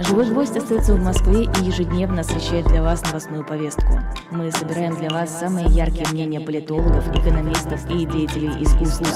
[0.00, 4.00] Живой гвоздь остается в Москве и ежедневно освещает для вас новостную повестку.
[4.32, 9.06] Мы собираем для вас самые яркие мнения политологов, экономистов и деятелей искусства,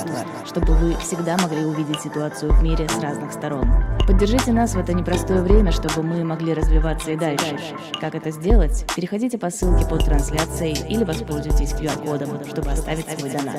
[0.47, 3.67] чтобы вы всегда могли увидеть ситуацию в мире с разных сторон.
[4.07, 7.59] Поддержите нас в это непростое время, чтобы мы могли развиваться и дальше.
[8.01, 8.87] Как это сделать?
[8.95, 13.57] Переходите по ссылке под трансляцией или воспользуйтесь QR-кодом, чтобы оставить свой донат.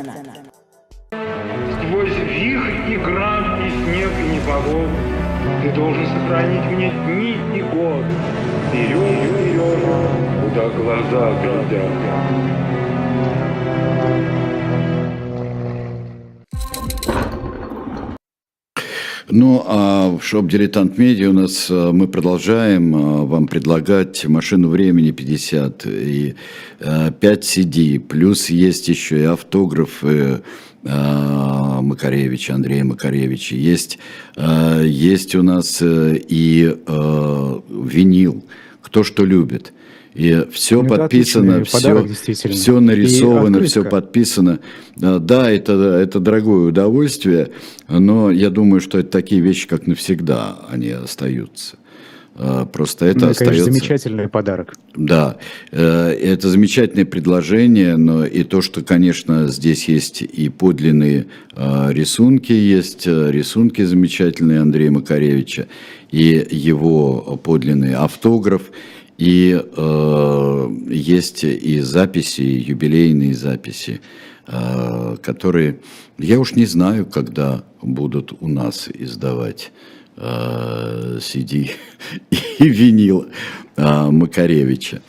[1.11, 5.18] Сквозь вихрь и град, и снег, и непогоду
[5.61, 8.05] ты должен сохранить мне дни и год.
[8.69, 9.79] Вперед, вперед,
[10.41, 12.49] куда глаза глядят.
[19.31, 24.69] Ну, а в шоп «Дилетант Медиа» у нас э, мы продолжаем э, вам предлагать «Машину
[24.69, 26.33] времени 50» и
[26.79, 30.41] 5 э, CD, плюс есть еще и автографы
[30.83, 33.55] Макаревича, Андрея Макаревича.
[33.55, 33.99] Есть,
[34.35, 36.75] э, есть у нас э, и
[37.69, 38.43] винил,
[38.81, 39.73] кто что любит.
[40.15, 44.59] И все ну, подписано, все, все нарисовано, все подписано.
[44.95, 47.51] Да, это, это дорогое удовольствие,
[47.87, 51.77] но я думаю, что это такие вещи, как навсегда, они остаются.
[52.41, 53.65] А, просто это ну, остается...
[53.65, 54.75] Конечно, замечательный подарок.
[54.95, 55.37] Да,
[55.71, 62.53] э, это замечательное предложение, но и то, что, конечно, здесь есть и подлинные а, рисунки,
[62.53, 65.67] есть э, рисунки замечательные Андрея Макаревича,
[66.11, 68.71] и его подлинный автограф,
[69.17, 74.01] и э, есть и записи, юбилейные записи,
[75.21, 75.79] которые,
[76.17, 79.71] я уж не знаю, когда будут у нас издавать.
[80.19, 81.71] CD
[82.31, 83.27] э, и винил
[83.77, 85.01] э, Макаревича.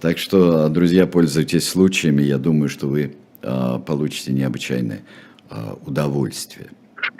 [0.00, 2.22] Так что, друзья, пользуйтесь случаями.
[2.22, 5.00] Я думаю, что вы э, получите необычайное
[5.84, 6.68] удовольствие.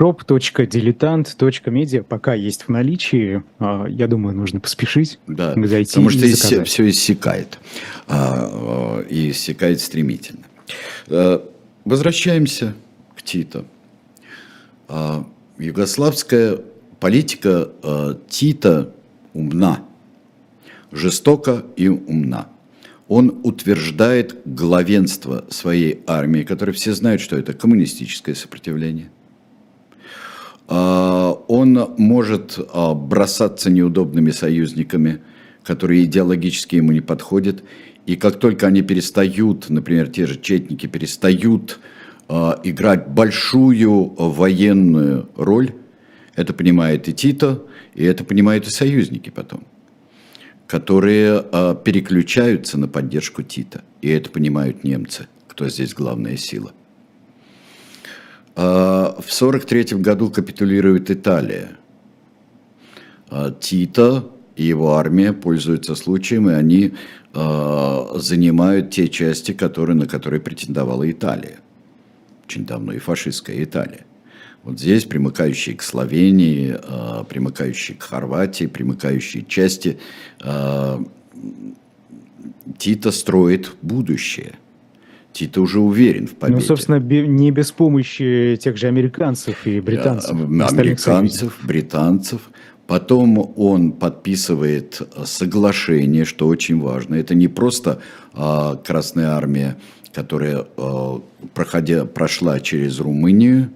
[0.01, 3.43] shop.diletant.media пока есть в наличии.
[3.61, 5.19] Я думаю, нужно поспешить.
[5.27, 6.67] Да, зайти потому что заказать.
[6.67, 7.59] все иссякает.
[9.11, 10.45] И иссякает стремительно.
[11.85, 12.73] Возвращаемся
[13.15, 13.67] к Титу.
[14.89, 15.27] А,
[15.59, 16.61] югославская
[17.03, 18.95] политика а, Тита
[19.35, 19.81] умна,
[20.93, 22.47] жестока и умна.
[23.09, 29.11] Он утверждает главенство своей армии, которая все знают, что это коммунистическое сопротивление.
[30.69, 35.23] А, он может бросаться неудобными союзниками,
[35.65, 37.65] которые идеологически ему не подходят.
[38.07, 41.81] И как только они перестают, например, те же четники перестают
[42.35, 45.73] Э, играть большую военную роль.
[46.35, 47.63] Это понимает и Тито,
[47.95, 49.65] и это понимают и союзники потом,
[50.67, 53.83] которые э, переключаются на поддержку Тита.
[54.01, 56.73] И это понимают немцы, кто здесь главная сила.
[58.57, 61.77] Э, в 1943 году капитулирует Италия.
[63.61, 66.93] Тита и его армия пользуются случаем, и они
[67.33, 71.61] занимают те части, которые, на которые претендовала Италия
[72.53, 74.05] очень давно, и фашистская Италия.
[74.65, 79.99] Вот здесь примыкающие к Словении, а, примыкающие к Хорватии, примыкающие части
[80.41, 81.05] а,
[82.79, 84.53] Тита строит будущее.
[85.33, 86.61] Тита уже уверен в победе.
[86.61, 90.31] Ну, собственно, не без помощи тех же американцев и британцев.
[90.31, 92.51] Американцев, британцев.
[92.87, 97.15] Потом он подписывает соглашение, что очень важно.
[97.15, 98.01] Это не просто
[98.33, 99.77] а, Красная Армия
[100.13, 100.67] которая,
[101.55, 103.71] проходя, прошла через Румынию,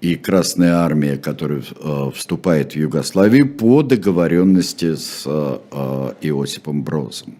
[0.00, 7.34] и Красная Армия, которая э, вступает в Югославию по договоренности с э, Иосипом Брозом,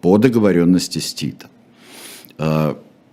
[0.00, 1.50] по договоренности с Титом.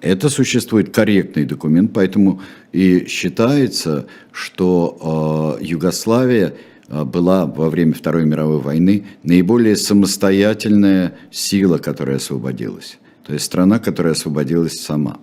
[0.02, 2.42] Это существует корректный документ, поэтому
[2.74, 6.56] и считается, что Югославия
[6.90, 12.98] была во время Второй мировой войны наиболее самостоятельная сила, которая освободилась.
[13.26, 15.20] То есть страна, которая освободилась сама.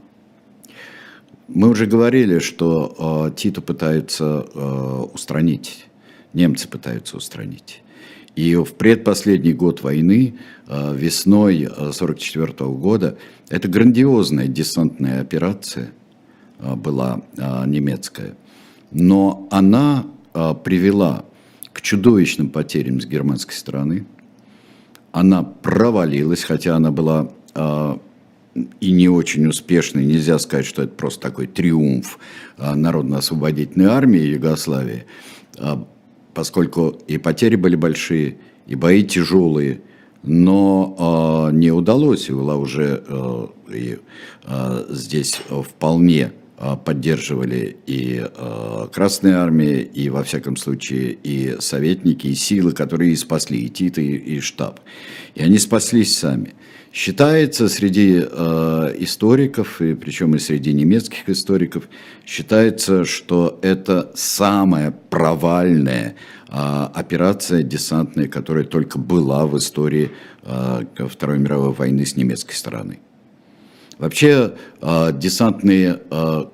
[1.53, 5.87] Мы уже говорили, что э, Титу пытаются э, устранить,
[6.33, 7.83] немцы пытаются устранить.
[8.37, 15.91] И в предпоследний год войны, э, весной 1944 э, года, это грандиозная десантная операция
[16.61, 18.37] э, была э, немецкая.
[18.93, 21.25] Но она э, привела
[21.73, 24.07] к чудовищным потерям с германской стороны.
[25.11, 27.99] Она провалилась, хотя она была а,
[28.55, 32.19] и не очень успешный, нельзя сказать, что это просто такой триумф
[32.59, 35.05] а, Народно-освободительной армии Югославии,
[35.59, 35.87] а,
[36.35, 39.83] поскольку и потери были большие, и бои тяжелые,
[40.23, 43.03] но не удалось, и была уже
[43.73, 43.99] и,
[44.91, 46.33] здесь вполне
[46.85, 48.27] поддерживали и
[48.93, 54.03] Красная Армия, и, во всяком случае, и советники, и силы, которые и спасли, и Тита,
[54.03, 54.81] и, и штаб.
[55.35, 56.53] И они спаслись сами.
[56.92, 61.88] Считается среди э, историков, и причем и среди немецких историков,
[62.26, 66.16] считается, что это самая провальная
[66.48, 70.11] э, операция десантная, которая только была в истории
[70.42, 72.98] э, Второй мировой войны с немецкой стороны.
[73.98, 76.44] Вообще э, десантные э,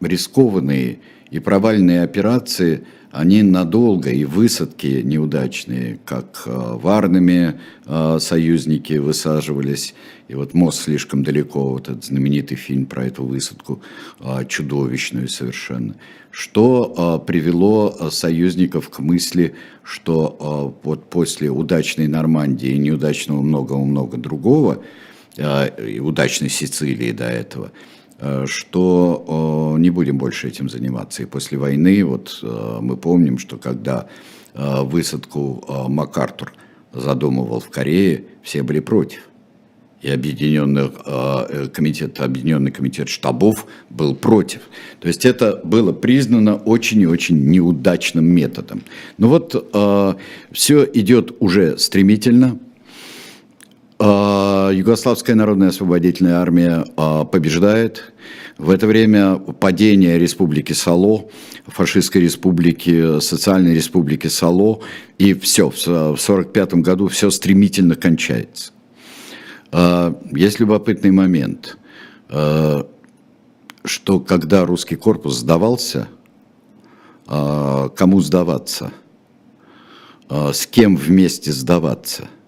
[0.00, 1.00] рискованные
[1.32, 9.94] и провальные операции– они надолго и высадки неудачные, как э, в Арнаме э, союзники высаживались,
[10.28, 13.82] и вот мост слишком далеко, вот этот знаменитый фильм про эту высадку,
[14.20, 15.96] э, чудовищную совершенно,
[16.30, 24.84] что привело союзников к мысли, что вот после удачной Нормандии и неудачного много-много другого,
[25.36, 27.72] и удачной Сицилии до этого–
[28.46, 31.22] что не будем больше этим заниматься.
[31.22, 34.06] И после войны, вот э, мы помним, что когда
[34.54, 36.52] э, высадку МакАртур
[36.92, 39.20] задумывал в Корее, все были против.
[40.02, 40.90] И объединенный
[41.68, 44.62] комитет, объединенный комитет штабов был против.
[44.98, 48.82] То есть это было признано очень и очень неудачным методом.
[49.18, 49.54] Но вот
[50.52, 52.58] все идет уже стремительно,
[54.00, 58.14] Югославская народная освободительная армия а, побеждает.
[58.56, 61.28] В это время падение республики Сало,
[61.66, 64.80] фашистской республики, социальной республики Сало,
[65.18, 68.72] и все, в 1945 году все стремительно кончается.
[69.70, 71.76] А, есть любопытный момент,
[73.84, 76.08] что когда русский корпус сдавался,
[77.26, 78.92] кому сдаваться,
[80.30, 82.28] с кем вместе сдаваться–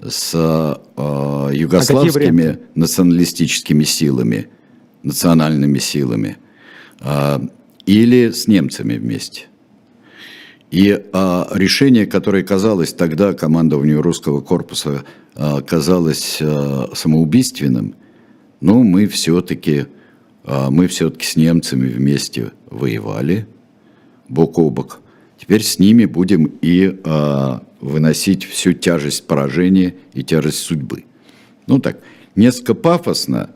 [0.00, 4.48] с э, югославскими а националистическими силами,
[5.02, 6.36] национальными силами,
[7.00, 7.38] э,
[7.86, 9.46] или с немцами вместе.
[10.70, 17.94] И э, решение, которое казалось тогда командованию русского корпуса, э, казалось э, самоубийственным,
[18.60, 19.86] но мы все-таки
[20.70, 23.48] мы все-таки с немцами вместе воевали
[24.28, 25.00] бок о бок.
[25.36, 26.96] Теперь с ними будем и
[27.80, 31.04] выносить всю тяжесть поражения и тяжесть судьбы.
[31.66, 32.00] Ну так,
[32.34, 33.50] несколько пафосно,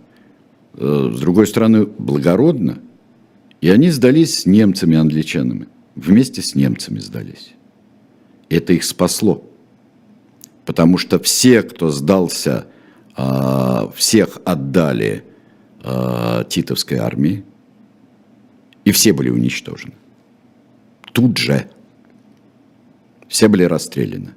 [0.75, 2.79] э, с другой стороны, благородно.
[3.61, 5.69] И они сдались с немцами, англичанами.
[5.95, 7.53] Вместе с немцами сдались.
[8.49, 9.45] Это их спасло.
[10.65, 12.67] Потому что все, кто сдался,
[13.17, 15.25] а, всех отдали
[15.83, 17.45] а, титовской армии,
[18.85, 19.95] и все были уничтожены.
[21.13, 21.69] Тут же.
[23.31, 24.31] Все были расстреляны.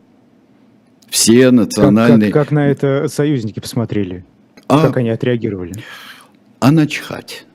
[1.10, 2.32] Все национальные...
[2.32, 4.24] Как, как, как на это союзники посмотрели?
[4.68, 5.74] А, как они отреагировали?
[6.60, 7.46] А начхать.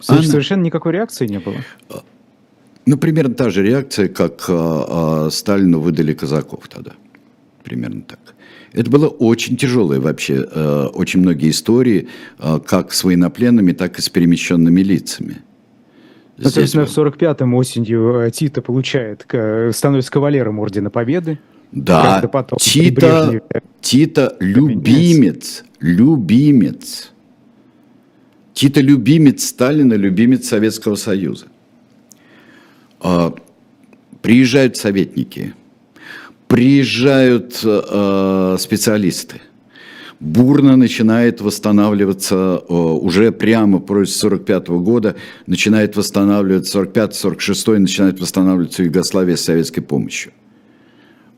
[0.00, 1.56] Слушай, а совершенно никакой реакции не было?
[2.84, 6.92] Ну, примерно та же реакция, как а, а, Сталину выдали казаков тогда.
[7.64, 8.20] Примерно так.
[8.72, 12.08] Это было очень тяжелое вообще, а, очень многие истории,
[12.38, 15.38] а, как с военнопленными, так и с перемещенными лицами.
[16.36, 19.26] Ну, Соответственно, в 45-м осенью э, Тита получает,
[19.74, 21.38] становится кавалером Ордена Победы.
[21.72, 23.40] Да, потом Тита,
[23.80, 27.12] Тита любимец, любимец.
[28.52, 31.46] Тита любимец Сталина, любимец Советского Союза.
[33.00, 33.34] А,
[34.22, 35.54] приезжают советники,
[36.48, 39.40] приезжают э, специалисты.
[40.18, 49.42] Бурно начинает восстанавливаться уже прямо после 45 года, начинает восстанавливаться 45-46 начинает восстанавливаться Югославия с
[49.42, 50.32] советской помощью.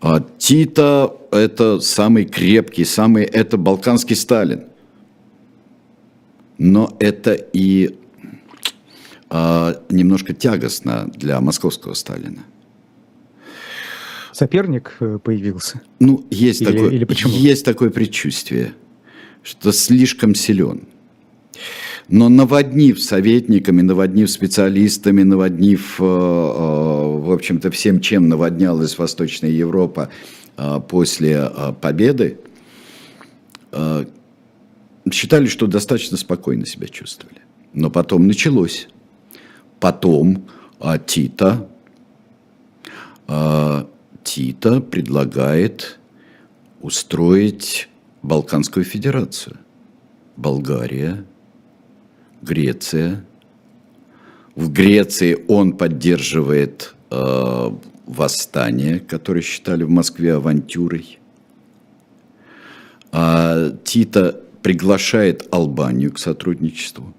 [0.00, 4.66] А Тита– это самый крепкий, самый, это балканский Сталин.
[6.56, 7.96] Но это и
[9.28, 12.44] а, немножко тягостно для московского Сталина.
[14.32, 15.80] Соперник э, появился?
[16.00, 17.32] Ну, есть, или, такое, или почему?
[17.32, 18.72] есть такое предчувствие,
[19.42, 20.82] что слишком силен.
[22.08, 30.10] Но наводнив советниками, наводнив специалистами, наводнив, э, э, в общем-то, всем, чем наводнялась Восточная Европа
[30.88, 32.38] после победы,
[35.12, 37.42] считали, что достаточно спокойно себя чувствовали.
[37.72, 38.88] Но потом началось.
[39.78, 40.48] Потом
[40.80, 41.68] а, Тита,
[44.28, 45.98] Тита предлагает
[46.82, 47.88] устроить
[48.22, 49.56] Балканскую Федерацию.
[50.36, 51.24] Болгария,
[52.42, 53.24] Греция.
[54.54, 57.70] В Греции он поддерживает э,
[58.04, 61.18] восстание, которое считали в Москве авантюрой.
[63.10, 67.14] А Тита приглашает Албанию к сотрудничеству.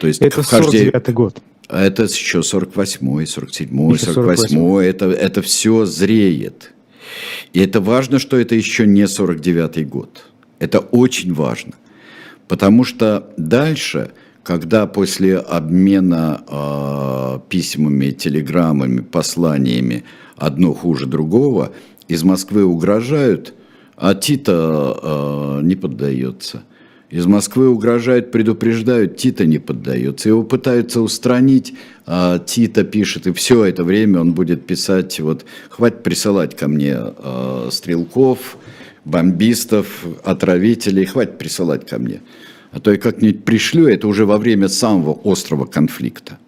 [0.00, 0.90] То есть это вхождение...
[0.90, 1.40] 49 год.
[1.68, 4.86] А это еще 48-й, 47-й, 48-й.
[4.86, 6.72] Это, это все зреет.
[7.52, 10.26] И это важно, что это еще не 49-й год.
[10.58, 11.72] Это очень важно.
[12.46, 14.12] Потому что дальше,
[14.44, 20.04] когда после обмена э, письмами, телеграммами, посланиями
[20.36, 21.72] одно хуже другого,
[22.06, 23.54] из Москвы угрожают,
[23.96, 26.62] а Тита э, не поддается–
[27.16, 30.28] из Москвы угрожают, предупреждают, Тита не поддается.
[30.28, 31.72] Его пытаются устранить,
[32.04, 36.94] а Тита пишет, и все это время он будет писать, вот, хватит присылать ко мне
[36.94, 38.58] э, стрелков,
[39.06, 42.20] бомбистов, отравителей, хватит присылать ко мне.
[42.70, 46.38] А то я как-нибудь пришлю, это уже во время самого острого конфликта.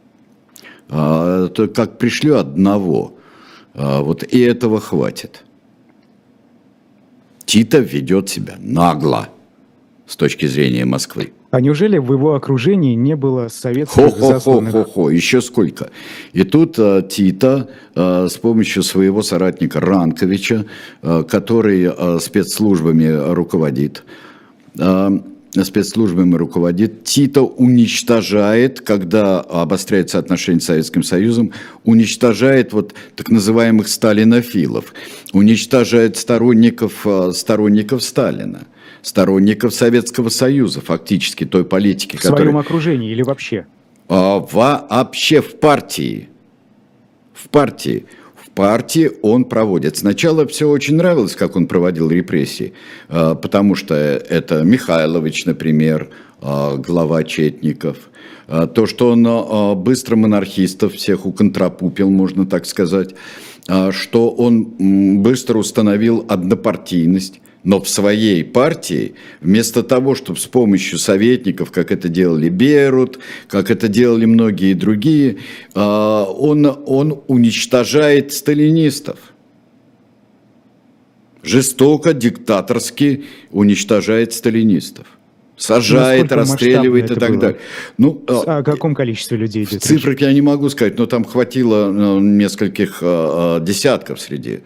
[0.90, 3.16] А, то как пришлю одного,
[3.72, 5.44] а, вот и этого хватит.
[7.46, 9.30] Тита ведет себя нагло
[10.08, 11.32] с точки зрения Москвы.
[11.50, 15.90] А неужели в его окружении не было советских хо, хо, хо, хо, хо, еще сколько.
[16.32, 20.64] И тут а, Тита а, с помощью своего соратника Ранковича,
[21.02, 24.02] а, который а, спецслужбами руководит,
[24.78, 25.10] а,
[25.62, 31.52] спецслужбами руководит, Тита уничтожает, когда обостряются отношения с Советским Союзом,
[31.84, 34.94] уничтожает вот так называемых сталинофилов,
[35.34, 38.66] уничтожает сторонников, сторонников Сталина
[39.02, 42.40] сторонников Советского Союза, фактически той политики, в которая...
[42.40, 43.66] В своем окружении или вообще?
[44.08, 46.28] А, вообще в партии.
[47.34, 48.06] В партии.
[48.34, 49.96] В партии он проводит.
[49.96, 52.72] Сначала все очень нравилось, как он проводил репрессии,
[53.08, 58.10] а, потому что это Михайлович, например, а, глава Четников.
[58.48, 63.14] А, то, что он быстро монархистов всех уконтропупил, можно так сказать,
[63.90, 71.70] что он быстро установил однопартийность, но в своей партии, вместо того, чтобы с помощью советников,
[71.70, 75.36] как это делали Берут, как это делали многие другие,
[75.74, 79.18] а, он, он уничтожает сталинистов.
[81.42, 85.17] Жестоко, диктаторски уничтожает сталинистов.
[85.58, 87.40] Сажает, расстреливает и так было?
[87.40, 87.58] далее.
[87.98, 89.82] Ну, а, о каком количестве людей идет?
[89.82, 94.60] Цифры я не могу сказать, но там хватило ну, нескольких а, десятков среди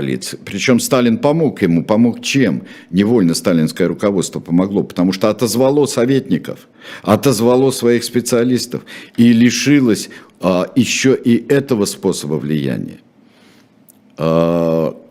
[0.00, 0.34] лиц.
[0.44, 2.64] Причем Сталин помог ему, помог чем?
[2.90, 6.68] Невольно сталинское руководство помогло, потому что отозвало советников,
[7.02, 8.82] отозвало своих специалистов
[9.16, 10.10] и лишилось
[10.76, 12.98] еще и этого способа влияния.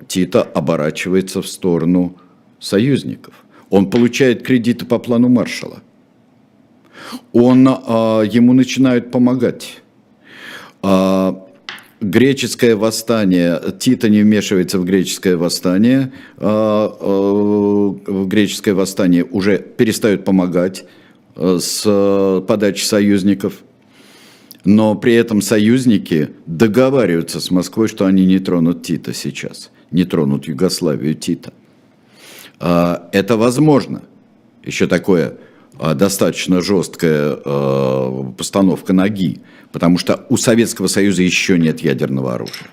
[0.08, 2.16] Тита оборачивается в сторону
[2.60, 3.43] союзников.
[3.74, 5.82] Он получает кредиты по плану Маршала.
[7.32, 9.82] Он, а, ему начинают помогать.
[10.84, 11.44] А,
[12.00, 16.88] греческое восстание, Тита не вмешивается в греческое восстание, а,
[18.06, 20.86] в греческое восстание уже перестают помогать
[21.36, 23.64] с подачи союзников,
[24.66, 30.48] но при этом союзники договариваются с Москвой, что они не тронут Тита сейчас, не тронут
[30.48, 31.54] Югославию Тита.
[32.60, 34.04] А, это возможно.
[34.64, 35.38] Еще такое
[35.80, 37.36] а, достаточно жесткая
[38.38, 39.42] постановка ноги,
[39.72, 42.68] потому что у Советского Союза еще нет ядерного оружия.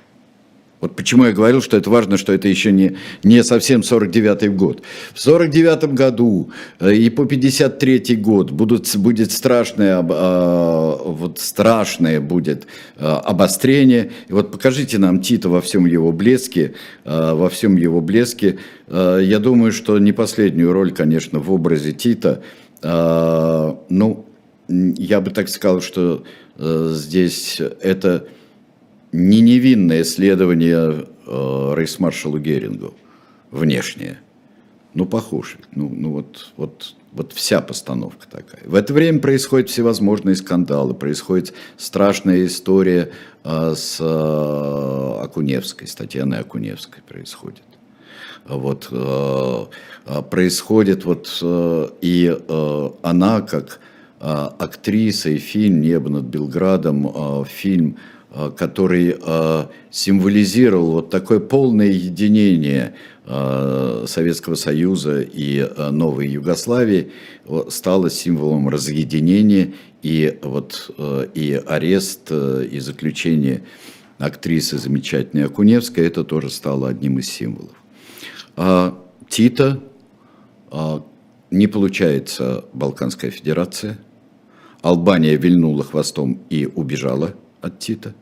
[0.81, 4.83] Вот почему я говорил, что это важно, что это еще не, не совсем 49-й год.
[5.13, 12.67] В 49-м году э, и по 53-й год будут, будет страшное, вот страшное будет
[12.99, 14.13] обострение.
[14.29, 16.75] И вот покажите нам Тита во всем его блеске,
[17.05, 18.59] во всем его блеске.
[18.89, 22.43] Я думаю, что не последнюю роль, конечно, в образе Тита,
[22.83, 24.27] ну,
[24.71, 26.23] я бы так сказал, что
[26.57, 28.27] э, здесь это
[29.13, 32.95] не невинное следование э, рейхсмаршалу Герингу,
[33.51, 34.19] внешнее.
[34.95, 35.57] Ну, похож.
[35.75, 38.63] Ну, ну вот, вот, вот вся постановка такая.
[38.65, 43.11] В это время происходят всевозможные скандалы, происходит страшная история
[43.45, 47.63] э, с э, Акуневской, с Татьяной Акуневской происходит.
[48.47, 49.65] Вот, э,
[50.07, 52.37] э происходит вот э, и
[53.03, 53.81] она как
[54.23, 57.97] актриса и фильм «Небо над Белградом», фильм
[58.57, 62.95] который э, символизировал вот такое полное единение
[63.27, 67.11] э, Советского Союза и новой Югославии,
[67.69, 70.91] стало символом разъединения и, вот,
[71.35, 73.63] и арест, и заключение
[74.19, 77.75] актрисы замечательной Акуневской, это тоже стало одним из символов.
[78.57, 78.97] А
[79.29, 79.81] Тита
[81.51, 83.99] не получается Балканская Федерация,
[84.83, 88.15] Албания вильнула хвостом и убежала от Тита.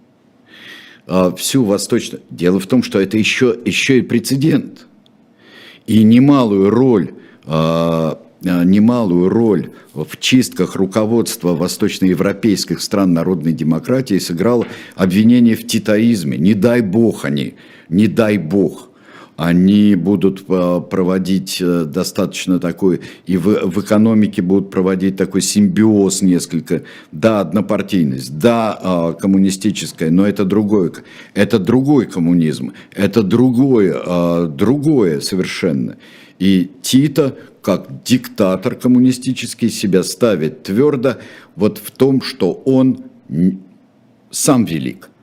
[1.06, 2.22] А, всю восточную...
[2.30, 4.86] Дело в том, что это еще, еще и прецедент.
[5.86, 7.12] И немалую роль,
[7.44, 14.66] а, а, немалую роль в чистках руководства восточноевропейских стран народной демократии сыграло
[14.96, 16.36] обвинение в титаизме.
[16.36, 17.54] Не дай бог они,
[17.88, 18.87] не дай бог
[19.38, 26.22] они будут э, проводить э, достаточно такой, и в, в экономике будут проводить такой симбиоз
[26.22, 26.82] несколько,
[27.12, 30.90] да, однопартийность, да, а, коммунистическая, но это другое,
[31.34, 35.98] это другой коммунизм, это другое, а, другое совершенно.
[36.40, 41.18] И Тита, как диктатор коммунистический, себя ставит твердо
[41.54, 43.04] вот в том, что он
[44.32, 45.10] сам велик–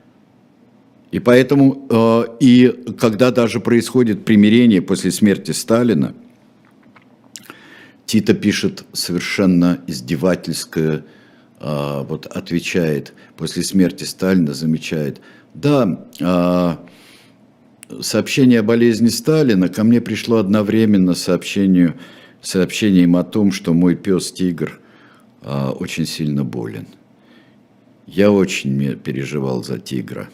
[1.16, 6.14] и поэтому, э, и когда даже происходит примирение после смерти Сталина,
[8.04, 11.06] Тита пишет совершенно издевательское,
[11.58, 15.22] э, вот отвечает, после смерти Сталина замечает,
[15.54, 16.76] да, э,
[18.02, 21.94] сообщение о болезни Сталина ко мне пришло одновременно сообщению,
[22.42, 24.80] сообщением о том, что мой пес Тигр
[25.42, 26.86] очень сильно болен.
[28.06, 30.28] Я очень переживал за Тигра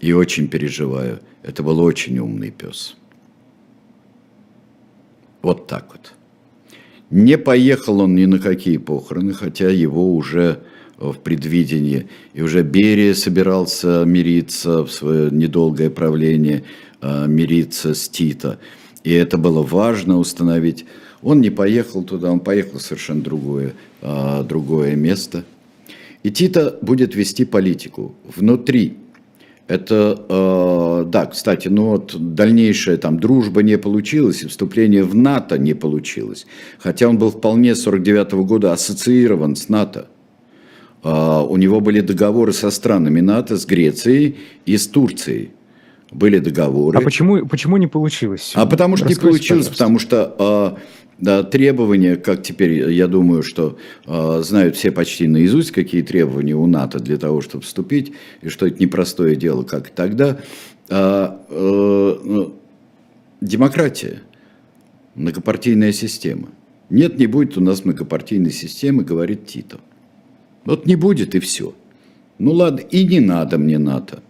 [0.00, 1.20] и очень переживаю.
[1.42, 2.96] Это был очень умный пес.
[5.42, 6.12] Вот так вот.
[7.10, 10.62] Не поехал он ни на какие похороны, хотя его уже
[10.98, 16.64] в предвидении, и уже Берия собирался мириться в свое недолгое правление,
[17.00, 18.58] а, мириться с Тита.
[19.04, 20.86] И это было важно установить.
[21.22, 25.44] Он не поехал туда, он поехал в совершенно другое, а, другое место.
[26.22, 28.96] И Тита будет вести политику внутри
[29.68, 35.58] это, э, да, кстати, ну вот дальнейшая там дружба не получилась, и вступление в НАТО
[35.58, 36.46] не получилось.
[36.78, 40.06] Хотя он был вполне с 49 -го года ассоциирован с НАТО.
[41.02, 44.36] Э, у него были договоры со странами НАТО, с Грецией
[44.66, 45.50] и с Турцией.
[46.12, 46.98] Были договоры.
[46.98, 48.52] А почему, почему не получилось?
[48.54, 49.84] А потому что Раскройте, не получилось, пожалуйста.
[49.84, 50.80] потому что э,
[51.18, 56.66] да, требования, как теперь, я думаю, что э, знают все почти наизусть, какие требования у
[56.66, 58.12] НАТО для того, чтобы вступить,
[58.42, 60.40] и что это непростое дело, как тогда.
[60.90, 62.50] А, э, э,
[63.40, 64.22] демократия,
[65.14, 66.48] многопартийная система.
[66.90, 69.80] Нет, не будет у нас многопартийной системы, говорит Тито.
[70.66, 71.74] Вот не будет и все.
[72.38, 74.22] Ну ладно, и не надо мне НАТО.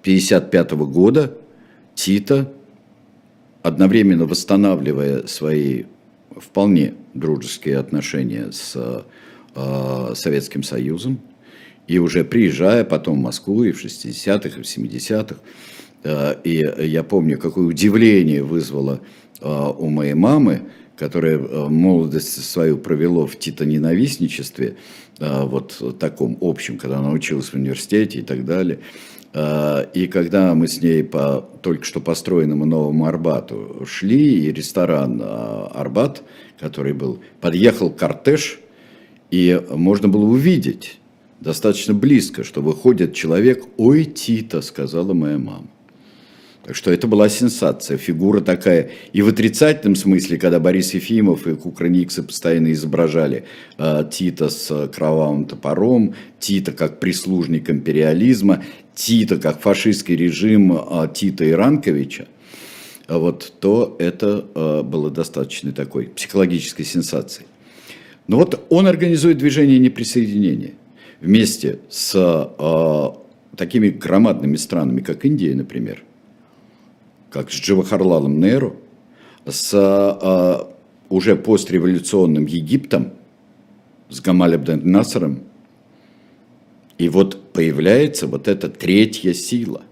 [0.00, 1.36] 1955 года
[1.94, 2.52] Тито,
[3.64, 5.84] одновременно восстанавливая свои
[6.36, 8.74] вполне дружеские отношения с
[9.54, 11.18] э, Советским Союзом,
[11.86, 15.36] и уже приезжая потом в Москву и в 60-х, и в 70-х,
[16.04, 19.00] э, и я помню, какое удивление вызвало
[19.40, 20.64] э, у моей мамы,
[20.98, 24.76] которая э, молодость свою провела в титоненавистничестве,
[25.20, 28.80] э, вот таком общем, когда она училась в университете и так далее.
[29.34, 35.22] Э, и когда мы с ней по только что построенному новому Арбату шли, и ресторан
[35.22, 36.22] Арбат,
[36.58, 38.58] который был, подъехал кортеж,
[39.30, 40.98] и можно было увидеть
[41.40, 45.66] достаточно близко, что выходит человек, ой, Тита, сказала моя мама.
[46.64, 48.90] Так что это была сенсация, фигура такая.
[49.12, 53.44] И в отрицательном смысле, когда Борис Ефимов и Кукрыниксы постоянно изображали
[53.76, 58.64] э, Тита с кровавым топором, Тита как прислужник империализма,
[58.94, 62.26] Тита как фашистский режим э, Тита Иранковича,
[63.08, 67.46] вот, то это э, было достаточно такой психологической сенсацией.
[68.26, 70.72] Но вот он организует движение неприсоединения
[71.20, 73.22] вместе с
[73.56, 76.02] такими громадными странами, как Индия, например–
[77.34, 78.76] как с Джавахарлалом Неру,
[79.44, 80.72] с а,
[81.08, 83.10] уже постреволюционным Египтом,
[84.08, 85.40] с Гамаль Абден Насаром.
[86.98, 89.82] И вот появляется вот эта третья сила.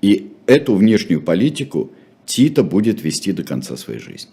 [0.00, 1.92] И эту внешнюю политику
[2.24, 4.30] Тита будет вести до конца своей жизни.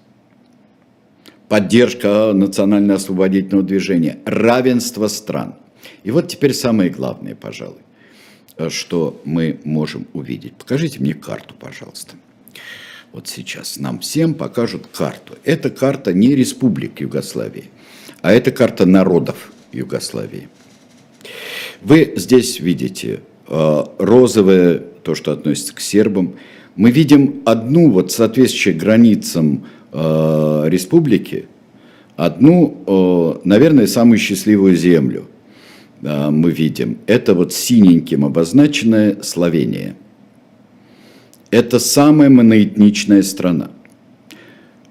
[1.50, 5.56] Поддержка национально-освободительного движения, равенство стран.
[6.04, 7.82] И вот теперь самое главное, пожалуй.
[8.58, 10.56] Э, что мы можем увидеть.
[10.56, 12.16] Покажите мне карту, пожалуйста.
[13.12, 15.38] Вот сейчас нам всем покажут карту.
[15.44, 17.66] Это карта не республик Югославии,
[18.22, 20.50] а это карта народов Югославии.
[21.82, 26.36] Вы здесь видите э, розовое, то, что относится к сербам.
[26.76, 31.48] Мы видим одну, вот соответствующую границам э, республики,
[32.16, 35.28] одну, наверное, самую счастливую землю–
[36.04, 39.96] мы видим, это вот синеньким обозначенное Словения.
[41.50, 43.72] Это самая моноэтничная страна.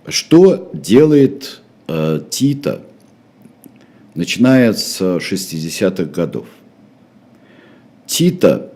[0.06, 2.82] Что делает э, Тита,
[4.14, 6.46] начиная с 60-х годов?
[8.06, 8.72] Тита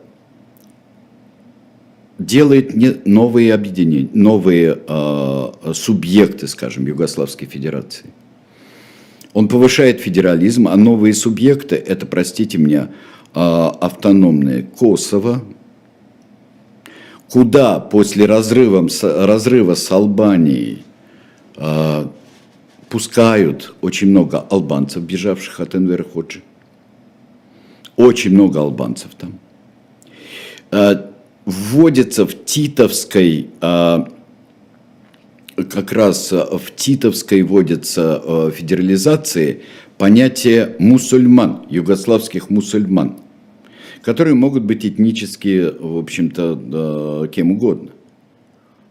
[2.18, 8.10] делает новые объединения, новые э, субъекты, скажем, Югославской Федерации–
[9.36, 12.88] он повышает федерализм, а новые субъекты– это, простите меня,
[13.34, 15.44] а, автономные Косово,
[17.28, 20.84] куда после разрыва, разрыва с Албанией
[21.58, 22.10] а,
[22.88, 26.42] пускают очень много албанцев, бежавших от Энвер Ходжи.
[27.96, 29.38] Очень много албанцев там.
[30.70, 31.10] А,
[31.44, 33.50] вводится в Титовской
[35.64, 39.62] как раз э, в Титовской вводится э, федерализации
[39.98, 43.16] понятие мусульман, югославских мусульман,
[44.02, 47.92] которые могут быть этнически, в общем-то, кем угодно.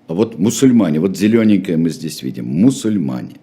[0.08, 3.36] А вот мусульмане, вот зелененькое мы здесь видим, мусульмане.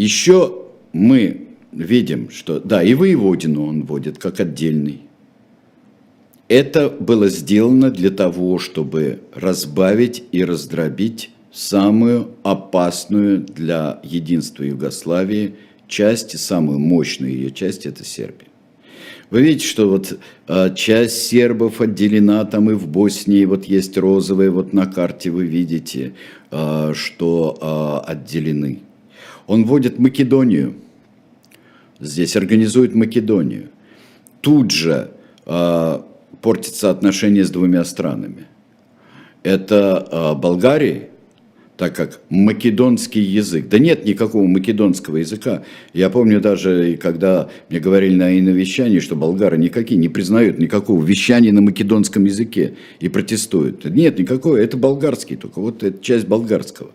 [0.00, 5.02] Еще мы видим, что, да, и воеводину он вводит как отдельный
[6.50, 15.54] это было сделано для того, чтобы разбавить и раздробить самую опасную для единства Югославии
[15.86, 18.48] часть, самую мощную ее часть– это Сербия.
[19.30, 24.50] Вы видите, что вот а, часть сербов отделена там и в Боснии, вот есть розовые,
[24.50, 26.14] вот на карте вы видите,
[26.50, 28.80] а, что а, отделены.
[29.50, 30.74] Он вводит Македонию,
[31.98, 33.70] здесь организует Македонию.
[34.42, 35.10] Тут же
[35.44, 36.06] а,
[36.40, 38.46] портится отношения с двумя странами.
[39.42, 41.08] Это э, Болгария,
[41.76, 43.68] так как македонский язык.
[43.68, 45.64] Да нет никакого македонского языка.
[45.94, 51.52] Я помню даже, когда мне говорили на иновещании, что болгары никакие не признают никакого вещания
[51.52, 53.84] на македонском языке и протестуют.
[53.84, 56.92] Нет, никакого, это болгарский, только вот это часть болгарского.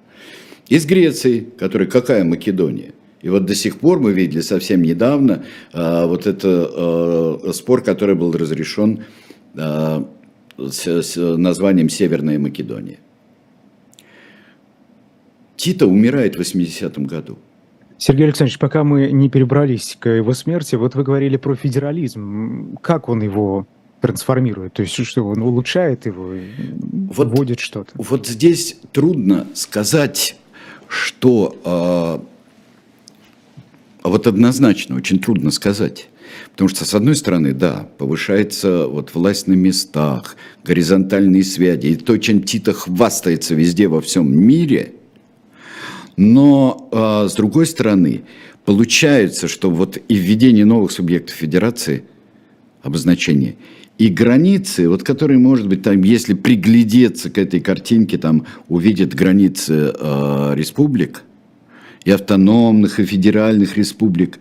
[0.67, 2.93] Из Греции, которая какая Македония?
[3.21, 8.15] И вот до сих пор мы видели совсем недавно а, вот это а, спор, который
[8.15, 9.03] был разрешен
[9.57, 10.03] Э,
[10.57, 12.97] с, с названием Северная Македония.
[15.57, 17.37] Тита умирает в 80-м году.
[17.97, 22.77] Сергей Александрович, пока мы не перебрались к его смерти, вот вы говорили про федерализм.
[22.81, 23.67] Как он его
[23.99, 24.71] трансформирует?
[24.73, 26.35] То есть что, он улучшает его,
[27.11, 27.91] вот, вводит что-то?
[27.95, 30.37] Вот здесь трудно сказать,
[30.87, 32.23] что а,
[34.03, 36.09] вот однозначно очень трудно сказать.
[36.51, 42.17] Потому что, с одной стороны, да, повышается вот власть на местах, горизонтальные связи, и то,
[42.17, 44.93] чем Тита хвастается везде во всем мире,
[46.17, 48.23] но, э, с другой стороны,
[48.63, 52.03] получается, что вот и введение новых субъектов федерации,
[52.81, 53.55] обозначение,
[53.97, 59.93] и границы, вот которые, может быть, там, если приглядеться к этой картинке, там увидят границы
[59.97, 61.23] э, республик,
[62.03, 64.39] и автономных, и федеральных республик.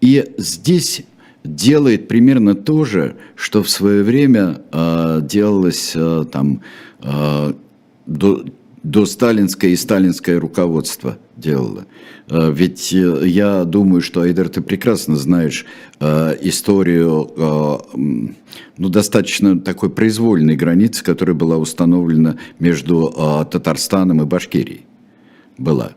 [0.00, 1.02] И здесь
[1.44, 6.62] делает примерно то же, что в свое время э, делалось э, там
[7.02, 7.52] э,
[8.06, 8.44] до,
[8.86, 11.86] до сталинское и сталинское руководство делало.
[12.30, 15.66] Э, ведь э, я думаю, что, Айдер, ты прекрасно знаешь
[15.98, 18.28] э, историю э,
[18.78, 23.12] ну, достаточно такой произвольной границы, которая была установлена между
[23.50, 24.86] Татарстаном и Башкирией.
[25.58, 25.92] Была.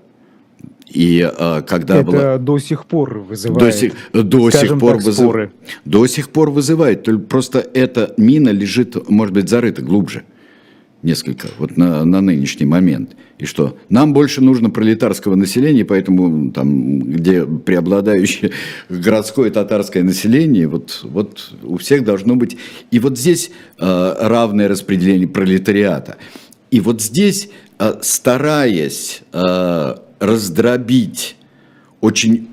[0.87, 2.37] И а, когда это было...
[2.39, 3.59] до сих пор вызывает.
[3.59, 5.15] До сих, до сих пор так, вызыв...
[5.15, 5.51] споры.
[5.85, 7.07] До сих пор вызывает.
[7.27, 10.23] Просто эта мина лежит, может быть, зарыта глубже
[11.01, 13.15] несколько, вот на, на нынешний момент.
[13.37, 13.77] И что?
[13.89, 18.51] Нам больше нужно пролетарского населения, поэтому там, где преобладающее
[18.89, 22.57] городское татарское население, вот, вот у всех должно быть...
[22.91, 26.17] И вот здесь э, равное распределение пролетариата.
[26.71, 29.21] И вот здесь, э, стараясь...
[29.33, 31.35] Э, раздробить
[32.01, 32.49] очень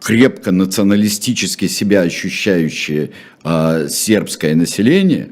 [0.00, 3.10] крепко националистически себя ощущающее
[3.44, 5.30] э, сербское население,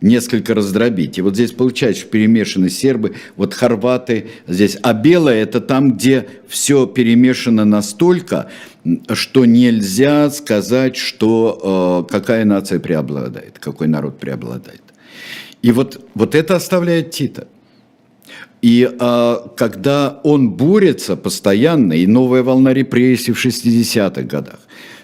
[0.00, 1.18] несколько раздробить.
[1.18, 4.78] И вот здесь получается, что перемешаны сербы, вот хорваты здесь.
[4.82, 8.50] А белое это там, где все перемешано настолько,
[9.12, 14.82] что нельзя сказать, что э, какая нация преобладает, какой народ преобладает.
[15.62, 17.48] И вот, вот это оставляет Тита.
[18.60, 24.58] И а, когда он борется постоянно, и новая волна репрессий в 60-х годах,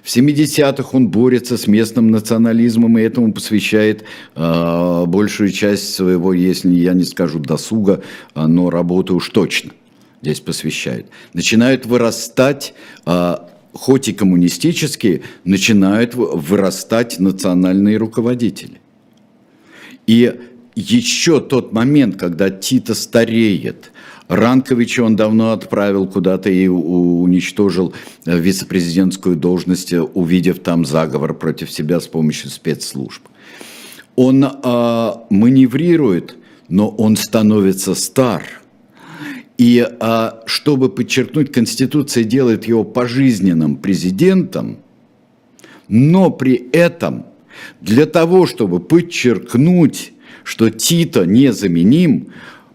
[0.04, 6.74] в 70-х он борется с местным национализмом и этому посвящает а, большую часть своего, если
[6.74, 8.02] я не скажу досуга,
[8.34, 9.72] а, но работы уж точно
[10.20, 11.06] здесь посвящает.
[11.32, 12.74] Начинают вырастать
[13.06, 18.82] а, хоть и коммунистические, начинают вырастать национальные руководители.
[20.06, 20.38] И
[20.76, 23.90] еще тот момент, когда Тита стареет,
[24.28, 27.92] Ранковича он давно отправил куда-то и уничтожил
[28.24, 33.22] э, вице-президентскую должность, увидев там заговор против себя с помощью спецслужб.
[34.16, 36.36] Он э, маневрирует,
[36.68, 38.44] но он становится стар.
[39.58, 44.78] И э, чтобы подчеркнуть, Конституция делает его пожизненным президентом,
[45.88, 47.26] но при этом
[47.80, 50.14] для того, чтобы подчеркнуть
[50.44, 52.28] что Тита незаменим,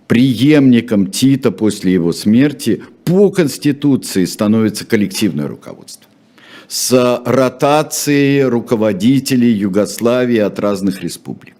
[0.10, 6.10] преемником Тита после его смерти по Конституции становится коллективное руководство
[6.68, 11.58] с ротацией руководителей Югославии от разных республик.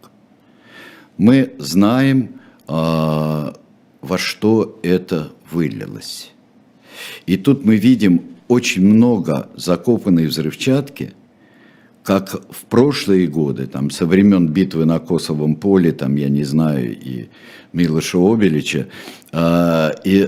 [1.18, 3.56] Мы знаем, а,
[4.02, 6.32] во что это вылилось.
[7.28, 11.14] И тут мы видим очень много закопанной взрывчатки–
[12.10, 16.98] как в прошлые годы, там, со времен битвы на Косовом поле, там, я не знаю,
[17.00, 17.30] и
[17.72, 18.88] Милоша Обелича,
[19.32, 20.28] э, и,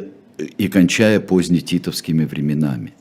[0.60, 2.94] и кончая позднетитовскими временами.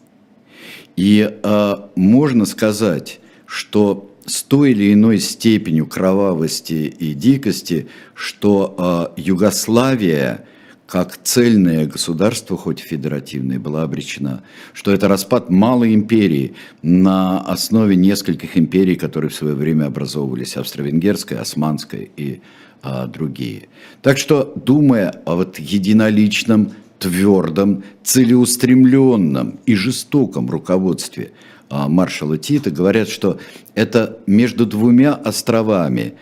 [0.97, 9.20] И э, можно сказать, что с той или иной степенью кровавости и дикости, что э,
[9.20, 10.47] Югославия–
[10.91, 18.59] как цельное государство, хоть федеративное, была обречена, что это распад малой империи на основе нескольких
[18.59, 22.41] империй, которые в свое время образовывались, австро-венгерская, османская и
[22.82, 23.68] а, другие.
[24.03, 31.30] Так что, думая о вот единоличном, твердом, целеустремленном и жестоком руководстве
[31.68, 33.38] а, маршала Тита, говорят, что
[33.76, 36.14] это между двумя островами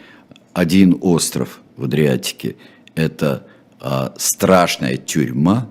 [0.52, 2.56] один остров в Адриатике–
[2.98, 3.46] это
[3.80, 5.70] а, страшная тюрьма,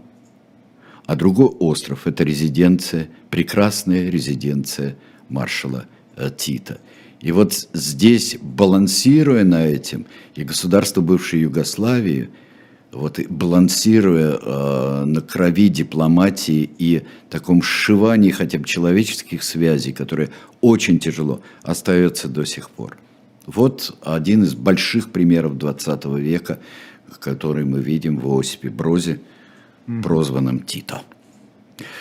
[1.05, 4.97] а другой остров– это резиденция, прекрасная резиденция
[5.29, 5.85] маршала
[6.15, 6.79] э, Тита.
[7.21, 10.05] И вот здесь, балансируя на этим,
[10.35, 12.29] и государство бывшей Югославии,
[12.93, 20.29] вот балансируя э, на крови дипломатии и таком сшивании хотя бы человеческих связей, которые
[20.61, 22.97] очень тяжело, остается до сих пор.
[23.45, 26.59] Вот один из больших примеров 20 века–
[27.19, 29.19] который мы видим в Осипе Брозе,
[30.03, 31.01] прозванном Тито.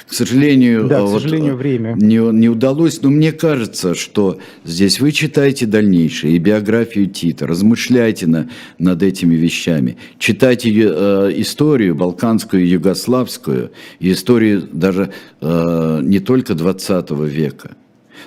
[0.06, 1.94] К сожалению, да, к сожалению время.
[1.98, 8.26] Не, не удалось, но мне кажется, что здесь вы читаете дальнейшее и биографию Тита, размышляйте
[8.26, 8.48] на,
[8.78, 17.10] над этими вещами, читайте э, историю балканскую, югославскую, и историю даже э, не только 20
[17.10, 17.76] века.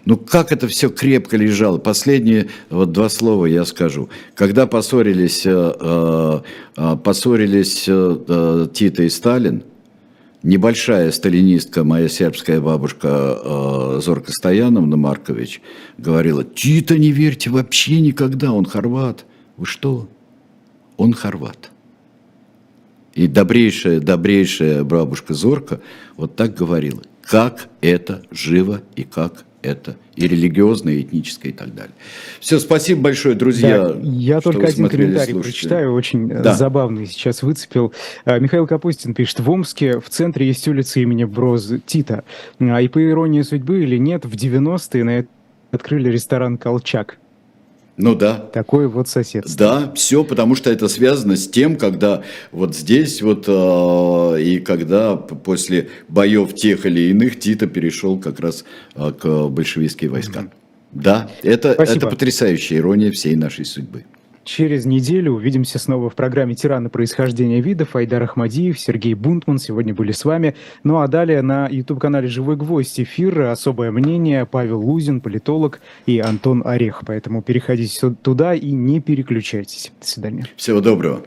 [0.06, 1.78] Ну как это все крепко лежало?
[1.78, 4.10] Последние вот два слова я скажу.
[4.36, 6.42] Когда поссорились, э,
[6.78, 9.64] э, поссорились э, Тита и Сталин,
[10.44, 15.62] небольшая сталинистка, моя сербская бабушка Зорка Стояновна Маркович,
[15.98, 19.26] говорила, Тита не верьте вообще никогда, он хорват.
[19.58, 20.08] Вы что?
[20.96, 21.72] Он хорват.
[23.16, 25.82] И добрейшая, добрейшая бабушка Зорка
[26.16, 31.74] вот так говорила, как это живо и как это и религиозное, и этническое, и так
[31.74, 31.94] далее.
[32.40, 33.90] Все, спасибо большое, друзья.
[33.90, 35.60] Да, я только один комментарий слушайте.
[35.60, 36.54] прочитаю, очень э, да.
[36.54, 37.94] забавный сейчас выцепил.
[38.26, 42.24] А, Михаил Капустин пишет, в Омске в центре есть улица имени Броз Тита.
[42.60, 45.30] А, и по иронии судьбы или нет, в 90-е на это
[45.72, 47.18] открыли ресторан «Колчак».
[48.00, 48.38] Ну да.
[48.54, 49.58] Такое вот соседство.
[49.58, 52.24] Да, все, потому что это связано с тем, когда
[52.54, 58.64] вот здесь вот э, и когда после боев тех или иных Тита перешел как раз
[58.96, 60.46] э, к большевистским войскам.
[60.46, 60.52] Mm-hmm.
[60.94, 64.06] Да, это, это потрясающая ирония всей нашей судьбы.
[64.44, 67.96] Через неделю увидимся снова в программе «Тираны происхождения видов».
[67.96, 70.56] Айдар Ахмадиев, Сергей Бунтман сегодня были с вами.
[70.84, 76.64] Ну а далее на YouTube-канале «Живой гвоздь» эфир «Особое мнение», Павел Лузин, политолог и Антон
[76.66, 77.04] Орех.
[77.06, 79.92] Поэтому переходите туда и не переключайтесь.
[80.00, 80.46] До свидания.
[80.56, 81.22] Всего доброго.